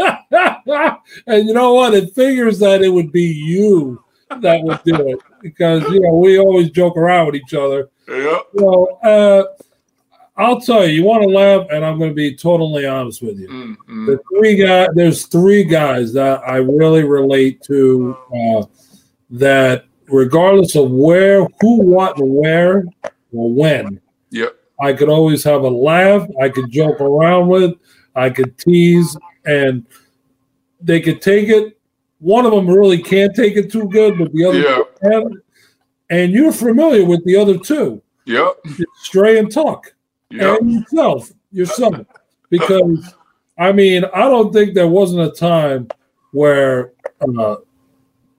and 1.26 1.48
you 1.48 1.54
know 1.54 1.74
what? 1.74 1.94
It 1.94 2.14
figures 2.14 2.58
that 2.60 2.82
it 2.82 2.88
would 2.88 3.12
be 3.12 3.24
you 3.24 4.02
that 4.40 4.62
would 4.62 4.82
do 4.84 5.08
it 5.08 5.18
because 5.42 5.82
you 5.90 6.00
know 6.00 6.14
we 6.14 6.38
always 6.38 6.70
joke 6.70 6.96
around 6.96 7.26
with 7.26 7.34
each 7.36 7.54
other. 7.54 7.90
Yeah. 8.08 8.40
Well, 8.54 8.98
uh, 9.02 9.44
I'll 10.40 10.60
tell 10.60 10.86
you, 10.86 10.94
you 10.94 11.04
want 11.04 11.22
to 11.22 11.28
laugh, 11.28 11.66
and 11.70 11.84
I'm 11.84 11.98
going 11.98 12.10
to 12.10 12.14
be 12.14 12.34
totally 12.34 12.86
honest 12.86 13.22
with 13.22 13.38
you. 13.38 13.48
Mm-hmm. 13.48 14.06
The 14.06 14.20
three 14.34 14.56
guys, 14.56 14.88
there's 14.94 15.26
three 15.26 15.64
guys 15.64 16.12
that 16.14 16.40
I 16.46 16.56
really 16.56 17.04
relate 17.04 17.62
to. 17.64 18.16
Uh, 18.34 18.62
that 19.32 19.84
regardless 20.08 20.74
of 20.74 20.90
where, 20.90 21.46
who, 21.60 21.82
what, 21.82 22.16
where, 22.18 22.84
or 23.32 23.52
when, 23.52 24.00
Yep. 24.30 24.56
I 24.80 24.92
could 24.92 25.08
always 25.08 25.44
have 25.44 25.62
a 25.62 25.68
laugh. 25.68 26.26
I 26.40 26.48
could 26.48 26.70
joke 26.70 27.00
around 27.00 27.48
with. 27.48 27.74
I 28.16 28.30
could 28.30 28.58
tease, 28.58 29.16
and 29.46 29.86
they 30.80 31.00
could 31.00 31.20
take 31.22 31.48
it. 31.48 31.78
One 32.18 32.44
of 32.44 32.52
them 32.52 32.68
really 32.68 33.00
can't 33.02 33.34
take 33.36 33.56
it 33.56 33.70
too 33.70 33.88
good, 33.88 34.18
but 34.18 34.32
the 34.32 34.44
other 34.44 34.58
Yeah. 34.58 34.82
can. 35.02 35.42
And 36.10 36.32
you're 36.32 36.52
familiar 36.52 37.04
with 37.04 37.24
the 37.24 37.36
other 37.36 37.56
two, 37.56 38.02
Yep. 38.26 38.56
Stray 39.02 39.38
and 39.38 39.50
Tuck, 39.52 39.94
Yep. 40.30 40.60
and 40.60 40.72
yourself, 40.72 41.30
yourself, 41.50 41.96
because 42.50 43.14
I 43.58 43.72
mean, 43.72 44.04
I 44.14 44.22
don't 44.22 44.52
think 44.52 44.74
there 44.74 44.88
wasn't 44.88 45.26
a 45.26 45.30
time 45.38 45.88
where 46.32 46.92
uh, 47.38 47.56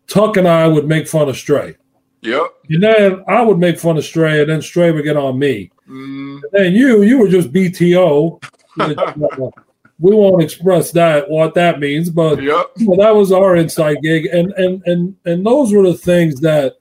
Tuck 0.07 0.37
and 0.37 0.47
I 0.47 0.67
would 0.67 0.87
make 0.87 1.07
fun 1.07 1.29
of 1.29 1.37
Stray, 1.37 1.75
Yep. 2.21 2.43
and 2.69 2.83
then 2.83 3.23
I 3.27 3.41
would 3.41 3.59
make 3.59 3.79
fun 3.79 3.97
of 3.97 4.05
Stray, 4.05 4.41
and 4.41 4.49
then 4.49 4.61
Stray 4.61 4.91
would 4.91 5.03
get 5.03 5.17
on 5.17 5.37
me. 5.37 5.71
Mm, 5.89 6.41
And 6.53 6.75
you, 6.75 7.03
you 7.03 7.17
were 7.19 7.27
just 7.27 7.51
BTO. 7.51 8.41
we 9.99 10.15
won't 10.15 10.41
express 10.41 10.91
that 10.91 11.29
what 11.29 11.53
that 11.53 11.79
means, 11.79 12.09
but 12.09 12.41
yep. 12.41 12.71
well, 12.81 12.97
that 12.97 13.15
was 13.15 13.31
our 13.31 13.55
inside 13.55 13.97
gig, 14.01 14.25
and 14.25 14.51
and 14.53 14.81
and 14.87 15.15
and 15.25 15.45
those 15.45 15.71
were 15.71 15.83
the 15.83 15.93
things 15.93 16.39
that 16.41 16.77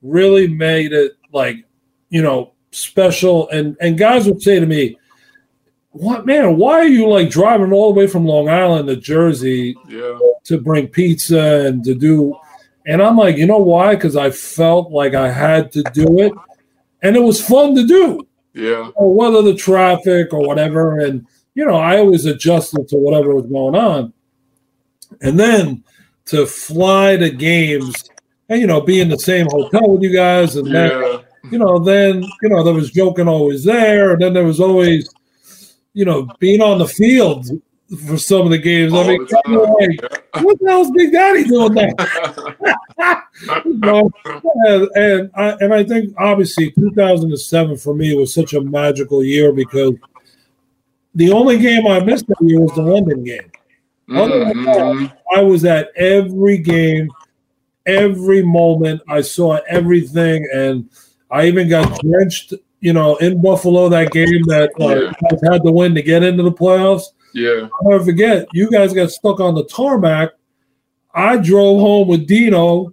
really 0.00 0.48
made 0.48 0.92
it 0.92 1.12
like 1.32 1.56
you 2.08 2.22
know 2.22 2.53
special. 2.74 3.48
And 3.50 3.76
and 3.80 3.96
guys 3.98 4.26
would 4.26 4.42
say 4.42 4.60
to 4.60 4.66
me, 4.66 4.96
"What 5.90 6.26
man? 6.26 6.56
Why 6.56 6.80
are 6.80 6.88
you 6.88 7.08
like 7.08 7.30
driving 7.30 7.72
all 7.72 7.92
the 7.92 7.98
way 7.98 8.06
from 8.06 8.26
Long 8.26 8.48
Island 8.48 8.88
to 8.88 8.96
Jersey 8.96 9.76
Yeah. 9.88 10.18
to 10.44 10.58
bring 10.58 10.88
pizza 10.88 11.66
and 11.66 11.84
to 11.84 11.94
do?" 11.94 12.36
And 12.86 13.02
I'm 13.02 13.16
like, 13.16 13.38
you 13.38 13.46
know 13.46 13.58
why? 13.58 13.94
Because 13.94 14.14
I 14.14 14.30
felt 14.30 14.90
like 14.90 15.14
I 15.14 15.30
had 15.30 15.72
to 15.72 15.82
do 15.94 16.18
it, 16.20 16.32
and 17.02 17.16
it 17.16 17.22
was 17.22 17.40
fun 17.40 17.74
to 17.76 17.86
do 17.86 18.20
Yeah. 18.52 18.90
or 18.94 19.14
whether 19.14 19.40
the 19.40 19.54
traffic 19.54 20.34
or 20.34 20.46
whatever. 20.46 20.98
And, 21.00 21.26
you 21.54 21.64
know, 21.64 21.76
I 21.76 21.96
always 21.96 22.26
adjusted 22.26 22.86
to 22.88 22.96
whatever 22.96 23.34
was 23.34 23.46
going 23.46 23.74
on. 23.74 24.12
And 25.22 25.40
then 25.40 25.82
to 26.26 26.44
fly 26.44 27.16
to 27.16 27.30
games 27.30 27.94
and, 28.50 28.60
you 28.60 28.66
know, 28.66 28.82
be 28.82 29.00
in 29.00 29.08
the 29.08 29.18
same 29.18 29.46
hotel 29.50 29.88
with 29.88 30.02
you 30.02 30.10
guys. 30.12 30.56
And 30.56 30.68
Yeah. 30.68 31.20
You 31.50 31.58
know, 31.58 31.78
then, 31.78 32.22
you 32.42 32.48
know, 32.48 32.62
there 32.62 32.74
was 32.74 32.90
joking 32.90 33.28
always 33.28 33.64
there. 33.64 34.12
And 34.12 34.22
then 34.22 34.32
there 34.32 34.44
was 34.44 34.60
always, 34.60 35.08
you 35.92 36.04
know, 36.04 36.28
being 36.38 36.60
on 36.60 36.78
the 36.78 36.88
field 36.88 37.46
for 38.06 38.16
some 38.16 38.42
of 38.42 38.50
the 38.50 38.58
games. 38.58 38.92
I 38.94 39.06
mean, 39.06 39.20
like, 39.20 40.44
what 40.44 40.58
the 40.58 40.68
hell's 40.68 40.90
Big 40.92 41.12
Daddy 41.12 41.44
doing 41.44 41.74
there? 41.74 41.92
you 43.64 43.78
know, 43.78 44.10
and, 44.24 44.88
and 44.94 45.30
I 45.34 45.56
and 45.60 45.74
I 45.74 45.84
think 45.84 46.14
obviously 46.18 46.70
2007 46.72 47.76
for 47.76 47.94
me 47.94 48.14
was 48.14 48.34
such 48.34 48.54
a 48.54 48.60
magical 48.60 49.22
year 49.22 49.52
because 49.52 49.94
the 51.14 51.32
only 51.32 51.58
game 51.58 51.86
I 51.86 52.00
missed 52.00 52.26
that 52.28 52.36
year 52.40 52.60
was 52.60 52.74
the 52.74 52.82
London 52.82 53.22
game. 53.24 53.50
Mhm. 54.08 55.12
I 55.34 55.40
was 55.42 55.64
at 55.64 55.90
every 55.96 56.58
game, 56.58 57.10
every 57.86 58.42
moment. 58.42 59.00
I 59.08 59.20
saw 59.20 59.60
everything, 59.68 60.46
and 60.52 60.88
I 61.30 61.46
even 61.46 61.68
got 61.68 62.00
drenched. 62.00 62.54
You 62.80 62.92
know, 62.92 63.16
in 63.16 63.40
Buffalo 63.40 63.88
that 63.88 64.12
game 64.12 64.42
that 64.48 64.70
uh, 64.78 64.88
Yeah. 64.88 65.50
had 65.52 65.62
to 65.62 65.72
win 65.72 65.94
to 65.94 66.02
get 66.02 66.22
into 66.22 66.42
the 66.42 66.52
playoffs. 66.52 67.04
Yeah. 67.32 67.68
I'll 67.80 67.90
never 67.90 68.04
forget. 68.04 68.46
You 68.52 68.70
guys 68.70 68.92
got 68.92 69.10
stuck 69.10 69.40
on 69.40 69.54
the 69.54 69.64
tarmac. 69.64 70.32
I 71.14 71.38
drove 71.38 71.80
home 71.80 72.08
with 72.08 72.26
Dino 72.26 72.92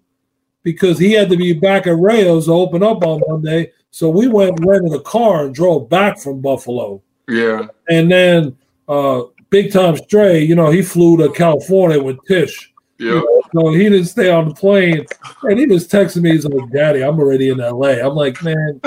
because 0.64 0.98
he 0.98 1.12
had 1.12 1.30
to 1.30 1.36
be 1.36 1.52
back 1.52 1.88
at 1.88 1.98
Rayos 1.98 2.46
to 2.46 2.54
open 2.54 2.84
up 2.84 3.04
on 3.04 3.22
Monday. 3.28 3.74
So 3.90 4.10
we 4.10 4.30
went 4.30 4.58
and 4.60 4.66
rented 4.66 4.94
a 4.94 5.02
car 5.02 5.46
and 5.46 5.54
drove 5.54 5.90
back 5.90 6.18
from 6.20 6.40
Buffalo. 6.40 7.02
Yeah. 7.28 7.68
And 7.90 8.10
then 8.10 8.56
uh, 8.88 9.24
Big 9.50 9.74
Time 9.74 9.98
Stray, 9.98 10.42
you 10.42 10.56
know, 10.56 10.72
he 10.72 10.82
flew 10.82 11.18
to 11.18 11.30
California 11.34 12.02
with 12.02 12.18
Tisch. 12.30 12.72
Yeah. 12.98 13.22
So 13.54 13.72
he 13.74 13.84
didn't 13.84 14.06
stay 14.06 14.30
on 14.30 14.50
the 14.50 14.54
plane. 14.54 15.06
And 15.44 15.60
he 15.60 15.66
was 15.66 15.88
texting 15.88 16.22
me, 16.22 16.32
he's 16.32 16.46
like, 16.46 16.72
Daddy, 16.72 17.04
I'm 17.04 17.20
already 17.20 17.50
in 17.50 17.58
LA. 17.58 18.00
I'm 18.00 18.16
like, 18.16 18.42
man, 18.44 18.80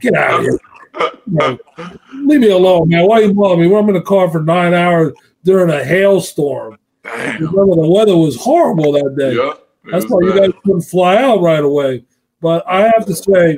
get 0.00 0.14
out 0.14 0.40
of 0.40 0.46
here. 0.46 0.58
You 1.26 1.34
know, 1.34 1.58
leave 2.14 2.40
me 2.40 2.50
alone, 2.50 2.88
man. 2.88 3.06
Why 3.06 3.20
are 3.20 3.22
you 3.22 3.34
blowing 3.34 3.60
me? 3.60 3.68
Well, 3.68 3.80
I'm 3.80 3.88
in 3.88 3.94
the 3.94 4.00
car 4.00 4.30
for 4.30 4.42
nine 4.42 4.74
hours 4.74 5.12
during 5.44 5.70
a 5.70 5.84
hailstorm. 5.84 6.78
Damn. 7.04 7.44
Remember, 7.44 7.76
the 7.76 7.88
weather 7.88 8.16
was 8.16 8.36
horrible 8.36 8.92
that 8.92 9.14
day. 9.16 9.34
That's 9.90 10.06
why 10.08 10.20
you 10.22 10.38
guys 10.38 10.50
couldn't 10.64 10.82
fly 10.82 11.16
out 11.16 11.40
right 11.40 11.62
away. 11.62 12.04
But 12.40 12.64
I 12.66 12.82
have 12.82 13.06
to 13.06 13.14
say, 13.14 13.56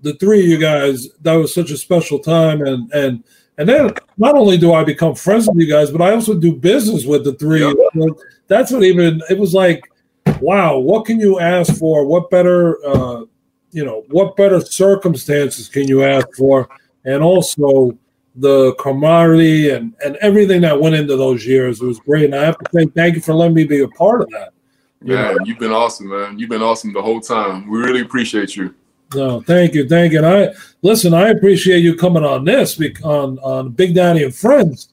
the 0.00 0.14
three 0.14 0.40
of 0.40 0.48
you 0.48 0.58
guys, 0.58 1.08
that 1.20 1.34
was 1.34 1.54
such 1.54 1.70
a 1.70 1.76
special 1.76 2.18
time, 2.18 2.62
and 2.62 2.92
and 2.92 3.24
and 3.58 3.68
then 3.68 3.90
not 4.16 4.34
only 4.34 4.56
do 4.56 4.72
I 4.72 4.84
become 4.84 5.14
friends 5.14 5.46
with 5.46 5.58
you 5.58 5.68
guys, 5.68 5.90
but 5.90 6.00
I 6.00 6.12
also 6.12 6.34
do 6.34 6.54
business 6.54 7.04
with 7.04 7.24
the 7.24 7.34
three. 7.34 7.60
Yep. 7.60 7.76
So 7.94 8.16
That's 8.48 8.72
what 8.72 8.82
even 8.82 9.22
it 9.28 9.38
was 9.38 9.54
like. 9.54 9.82
Wow, 10.40 10.78
what 10.78 11.04
can 11.04 11.18
you 11.18 11.40
ask 11.40 11.76
for? 11.76 12.06
What 12.06 12.30
better, 12.30 12.84
uh, 12.86 13.24
you 13.72 13.84
know, 13.84 14.04
what 14.08 14.36
better 14.36 14.60
circumstances 14.60 15.68
can 15.68 15.88
you 15.88 16.04
ask 16.04 16.28
for? 16.36 16.68
And 17.04 17.22
also 17.22 17.98
the 18.36 18.74
camaraderie 18.78 19.70
and 19.70 19.94
and 20.04 20.16
everything 20.16 20.62
that 20.62 20.80
went 20.80 20.94
into 20.94 21.16
those 21.16 21.44
years 21.44 21.80
was 21.80 21.98
great. 22.00 22.26
And 22.26 22.34
I 22.34 22.44
have 22.44 22.58
to 22.58 22.64
say 22.72 22.86
thank 22.86 23.16
you 23.16 23.20
for 23.20 23.34
letting 23.34 23.54
me 23.54 23.64
be 23.64 23.80
a 23.80 23.88
part 23.88 24.22
of 24.22 24.30
that. 24.30 24.52
You 25.04 25.14
know? 25.14 25.36
You've 25.44 25.58
been 25.58 25.72
awesome, 25.72 26.08
man. 26.08 26.38
You've 26.38 26.50
been 26.50 26.62
awesome 26.62 26.92
the 26.92 27.02
whole 27.02 27.20
time. 27.20 27.68
We 27.68 27.78
really 27.78 28.00
appreciate 28.00 28.56
you. 28.56 28.74
No, 29.14 29.40
thank 29.40 29.74
you, 29.74 29.88
thank 29.88 30.12
you. 30.12 30.18
And 30.18 30.26
I 30.26 30.54
listen. 30.82 31.14
I 31.14 31.28
appreciate 31.28 31.80
you 31.80 31.96
coming 31.96 32.24
on 32.24 32.44
this 32.44 32.80
on 33.04 33.38
on 33.40 33.70
Big 33.70 33.94
Daddy 33.94 34.24
and 34.24 34.34
Friends. 34.34 34.88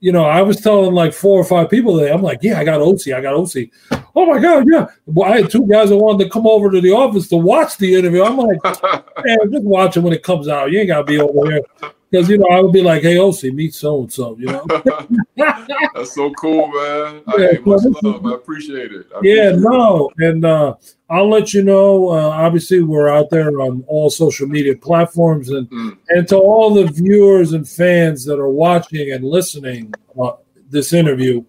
You 0.00 0.12
know, 0.12 0.24
I 0.24 0.42
was 0.42 0.60
telling 0.60 0.94
like 0.94 1.14
four 1.14 1.40
or 1.40 1.44
five 1.44 1.70
people 1.70 1.94
that 1.94 2.12
I'm 2.12 2.22
like, 2.22 2.40
yeah, 2.42 2.58
I 2.58 2.64
got 2.64 2.80
Osi, 2.80 3.16
I 3.16 3.22
got 3.22 3.34
Osi. 3.34 3.70
Oh 4.14 4.26
my 4.26 4.38
god, 4.38 4.66
yeah. 4.70 4.86
Well, 5.06 5.32
I 5.32 5.40
had 5.40 5.50
two 5.50 5.66
guys 5.66 5.88
that 5.88 5.96
wanted 5.96 6.24
to 6.24 6.30
come 6.30 6.46
over 6.46 6.70
to 6.70 6.80
the 6.80 6.92
office 6.92 7.28
to 7.28 7.36
watch 7.36 7.78
the 7.78 7.94
interview. 7.94 8.22
I'm 8.22 8.36
like, 8.36 8.62
man, 9.24 9.38
just 9.50 9.64
watch 9.64 9.96
it 9.96 10.00
when 10.00 10.12
it 10.12 10.22
comes 10.22 10.46
out. 10.46 10.70
You 10.70 10.80
ain't 10.80 10.88
gotta 10.88 11.04
be 11.04 11.18
over 11.18 11.50
here 11.50 11.62
because 12.14 12.28
you 12.30 12.38
know 12.38 12.46
I 12.52 12.60
would 12.60 12.72
be 12.72 12.82
like, 12.82 13.02
hey, 13.02 13.16
Osi, 13.16 13.52
meet 13.52 13.74
so 13.74 14.02
and 14.02 14.12
so. 14.12 14.36
You 14.38 14.46
know. 14.46 14.66
That's 15.94 16.14
so 16.14 16.30
cool, 16.32 16.68
man. 16.68 17.22
Yeah, 17.38 17.52
hey, 17.52 17.58
much 17.64 17.82
love. 18.02 18.24
I 18.26 18.34
appreciate 18.34 18.92
it. 18.92 19.06
I 19.14 19.20
Yeah, 19.22 19.48
appreciate 19.48 19.54
it. 19.54 19.60
no, 19.60 20.10
and 20.18 20.44
uh, 20.44 20.74
I'll 21.10 21.28
let 21.28 21.52
you 21.52 21.62
know. 21.64 22.08
Uh, 22.10 22.28
obviously, 22.28 22.82
we're 22.82 23.08
out 23.08 23.30
there 23.30 23.60
on 23.60 23.82
all 23.88 24.10
social 24.10 24.46
media 24.46 24.76
platforms, 24.76 25.50
and 25.50 25.68
Mm. 25.70 25.96
and 26.10 26.28
to 26.28 26.36
all 26.36 26.72
the 26.72 26.86
viewers 26.86 27.52
and 27.52 27.68
fans 27.68 28.24
that 28.26 28.38
are 28.38 28.48
watching 28.50 29.10
and 29.12 29.24
listening 29.24 29.92
uh, 30.20 30.32
this 30.70 30.92
interview, 30.92 31.42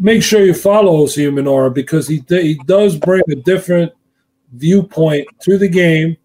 make 0.00 0.22
sure 0.22 0.44
you 0.44 0.54
follow 0.54 1.04
Osi 1.06 1.28
Umenyiora 1.30 1.72
because 1.72 2.08
he 2.08 2.24
he 2.28 2.60
does 2.66 2.96
bring 2.96 3.22
a 3.30 3.36
different 3.36 3.92
viewpoint 4.54 5.28
to 5.42 5.58
the 5.58 5.68
game, 5.68 6.16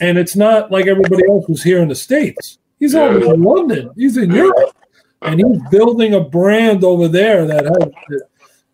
and 0.00 0.18
it's 0.18 0.36
not 0.36 0.70
like 0.70 0.86
everybody 0.86 1.24
else 1.28 1.44
who's 1.46 1.62
here 1.62 1.80
in 1.80 1.88
the 1.88 1.94
states. 1.94 2.58
He's 2.78 2.94
over 2.94 3.34
in 3.34 3.42
London. 3.42 3.90
He's 3.96 4.16
in 4.16 4.30
Europe, 4.30 4.76
and 5.22 5.40
he's 5.40 5.60
building 5.70 6.14
a 6.14 6.20
brand 6.20 6.84
over 6.84 7.08
there 7.08 7.46
that 7.46 7.64
has 7.64 8.22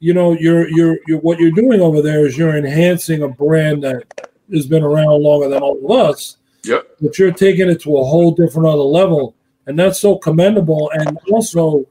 you 0.00 0.12
know 0.12 0.32
you're 0.32 0.68
you're 0.68 0.98
you're 1.06 1.20
what 1.20 1.38
you're 1.38 1.50
doing 1.50 1.80
over 1.80 2.02
there 2.02 2.26
is 2.26 2.36
you're 2.36 2.56
enhancing 2.56 3.22
a 3.22 3.28
brand 3.28 3.82
that 3.82 4.04
has 4.52 4.66
been 4.66 4.82
around 4.82 5.22
longer 5.22 5.48
than 5.48 5.62
all 5.62 5.82
of 5.82 5.90
us. 5.90 6.36
Yep. 6.64 6.96
but 7.02 7.18
you're 7.18 7.30
taking 7.30 7.68
it 7.68 7.82
to 7.82 7.98
a 7.98 8.04
whole 8.04 8.32
different 8.32 8.66
other 8.66 8.78
level. 8.78 9.34
And 9.66 9.78
that's 9.78 10.00
so 10.00 10.16
commendable. 10.16 10.90
And 10.94 11.18
also 11.30 11.84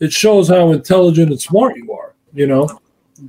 it 0.00 0.14
shows 0.14 0.48
how 0.48 0.72
intelligent 0.72 1.30
and 1.30 1.40
smart 1.40 1.76
you 1.76 1.92
are 1.92 2.14
you 2.34 2.46
know 2.46 2.68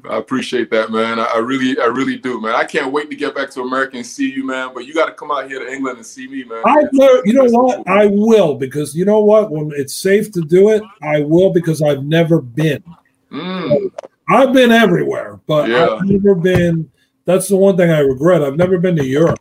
I 0.09 0.17
appreciate 0.17 0.69
that, 0.71 0.91
man. 0.91 1.19
I, 1.19 1.25
I 1.25 1.37
really, 1.37 1.79
I 1.79 1.85
really 1.85 2.17
do, 2.17 2.41
man. 2.41 2.55
I 2.55 2.63
can't 2.63 2.91
wait 2.91 3.09
to 3.09 3.15
get 3.15 3.35
back 3.35 3.49
to 3.51 3.61
America 3.61 3.97
and 3.97 4.05
see 4.05 4.31
you, 4.31 4.45
man. 4.45 4.71
But 4.73 4.85
you 4.85 4.93
got 4.93 5.05
to 5.07 5.13
come 5.13 5.31
out 5.31 5.47
here 5.47 5.59
to 5.59 5.71
England 5.71 5.97
and 5.97 6.05
see 6.05 6.27
me, 6.27 6.43
man. 6.43 6.61
i 6.65 6.83
know 6.91 7.21
you 7.25 7.33
know 7.33 7.45
what 7.45 7.87
i 7.87 8.05
will 8.07 8.55
because 8.55 8.95
you 8.95 9.05
know 9.05 9.19
what 9.19 9.51
when 9.51 9.71
it's 9.75 9.95
safe 9.95 10.31
to 10.31 10.41
do 10.41 10.69
it 10.69 10.81
i 11.03 11.19
will 11.19 11.51
because 11.53 11.81
i've 11.81 12.03
never 12.03 12.41
been 12.41 12.83
Mm, 13.31 13.91
i've 14.29 14.53
been 14.53 14.71
everywhere 14.71 15.39
but 15.47 15.69
Yeah. 15.69 15.95
i've 15.95 16.05
never 16.05 16.35
been 16.35 16.89
that's 17.25 17.47
the 17.47 17.57
one 17.57 17.75
thing 17.77 17.89
i 17.91 17.99
regret 17.99 18.43
i've 18.43 18.55
never 18.57 18.77
been 18.77 18.95
to 18.95 19.05
europe 19.05 19.39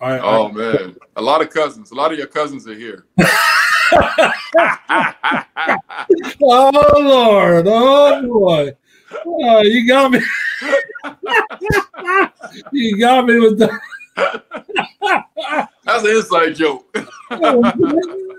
I, 0.00 0.18
I- 0.18 0.20
oh 0.20 0.48
man, 0.50 0.96
a 1.16 1.22
lot 1.22 1.40
of 1.40 1.48
cousins. 1.50 1.90
A 1.90 1.94
lot 1.94 2.12
of 2.12 2.18
your 2.18 2.26
cousins 2.26 2.66
are 2.68 2.74
here. 2.74 3.06
Oh 6.42 7.00
Lord! 7.00 7.66
Oh 7.68 8.22
boy! 8.28 8.72
Oh, 9.26 9.62
you 9.62 9.86
got 9.86 10.10
me. 10.10 10.20
you 12.72 12.98
got 12.98 13.26
me 13.26 13.38
with 13.38 13.58
that. 13.58 13.80
That's 15.84 16.04
an 16.04 16.16
inside 16.16 16.54
joke. 16.54 16.88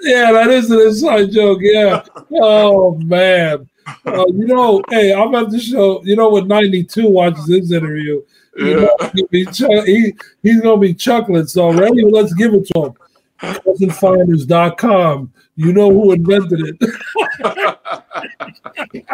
yeah, 0.02 0.32
that 0.32 0.48
is 0.50 0.72
an 0.72 0.82
inside 0.82 1.32
joke. 1.32 1.60
Yeah. 1.62 2.04
Oh 2.34 2.96
man. 2.96 3.70
Uh, 4.06 4.26
you 4.28 4.48
know, 4.48 4.82
hey, 4.90 5.14
I'm 5.14 5.34
at 5.36 5.50
the 5.50 5.60
show. 5.60 6.04
You 6.04 6.18
know, 6.18 6.30
when 6.30 6.48
92 6.48 7.10
watches 7.10 7.46
this 7.46 7.72
interview, 7.72 8.22
yeah. 8.58 8.88
he, 9.32 9.48
he, 9.86 10.14
he's 10.44 10.62
gonna 10.62 10.78
be 10.78 10.94
chuckling. 10.94 11.48
So 11.48 11.72
ready, 11.72 12.04
let's 12.04 12.34
give 12.34 12.54
it 12.54 12.68
to 12.74 12.86
him. 12.88 12.94
Cousinfinders.com. 13.40 15.32
You 15.56 15.74
know 15.74 15.90
who 15.92 16.12
invented 16.12 16.78
it. 16.80 16.92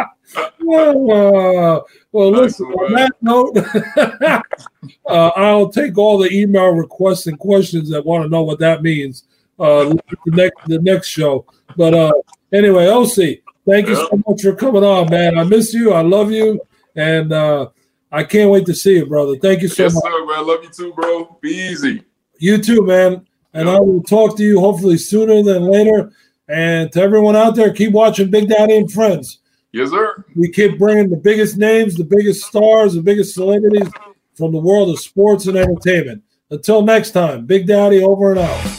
uh, 0.36 1.82
well, 2.12 2.32
listen, 2.32 2.65
on 2.67 2.93
that 2.93 3.12
note, 3.22 3.58
uh, 5.08 5.28
I'll 5.36 5.69
take 5.69 5.98
all 5.98 6.17
the 6.17 6.32
email 6.32 6.69
requests 6.69 7.28
and 7.28 7.38
questions 7.38 7.89
that 7.89 8.06
want 8.06 8.24
to 8.24 8.30
know 8.30 8.43
what 8.43 8.60
that 8.60 8.82
means 8.82 9.24
uh, 9.60 9.86
the 9.86 9.98
next 10.28 10.67
the 10.67 10.80
next 10.80 11.08
show. 11.08 11.46
But 11.76 11.93
uh, 11.93 12.13
anyway, 12.52 12.86
Osi, 12.86 13.41
thank 13.65 13.88
you 13.88 13.96
so 13.96 14.22
much 14.28 14.41
for 14.41 14.56
coming 14.56 14.84
on, 14.84 15.10
man. 15.10 15.38
I 15.38 15.43
miss 15.43 15.74
you. 15.74 15.93
I 15.93 16.02
love 16.02 16.32
you. 16.32 16.62
And 16.96 17.32
uh, 17.32 17.69
I 18.12 18.24
can't 18.24 18.52
wait 18.52 18.65
to 18.67 18.76
see 18.76 18.98
you, 18.98 19.06
brother. 19.06 19.36
Thank 19.38 19.62
you 19.62 19.67
so 19.67 19.84
yes, 19.84 19.93
much. 19.96 20.04
Sir, 20.04 20.26
man. 20.26 20.48
Love 20.48 20.63
you 20.63 20.69
too, 20.69 20.93
bro. 20.93 21.38
Be 21.41 21.50
easy. 21.50 22.04
You 22.38 22.58
too, 22.58 22.84
man. 22.86 23.26
And 23.54 23.69
I 23.69 23.80
will 23.80 24.04
talk 24.04 24.38
to 24.38 24.43
you 24.43 24.60
hopefully 24.60 24.98
sooner 24.98 25.43
than 25.43 25.63
later. 25.63 26.12
And 26.48 26.91
to 26.91 27.02
everyone 27.02 27.36
out 27.36 27.56
there, 27.56 27.72
keep 27.72 27.93
watching 27.93 28.30
Big 28.30 28.50
Daddy 28.50 28.78
and 28.78 28.91
Friends. 28.91 29.39
Yes, 29.73 29.89
sir. 29.89 30.23
We 30.36 30.49
keep 30.49 30.77
bringing 30.77 31.09
the 31.09 31.17
biggest 31.17 31.57
names, 31.57 31.95
the 31.95 32.03
biggest 32.03 32.45
stars, 32.45 32.93
the 32.93 33.01
biggest 33.01 33.33
celebrities 33.33 33.89
from 34.38 34.51
the 34.51 34.59
world 34.59 34.89
of 34.89 34.99
sports 34.99 35.47
and 35.47 35.57
entertainment. 35.57 36.23
Until 36.51 36.83
next 36.83 37.12
time, 37.12 37.47
Big 37.47 37.65
Daddy 37.65 38.03
over 38.03 38.31
and 38.31 38.39
out. 38.39 38.72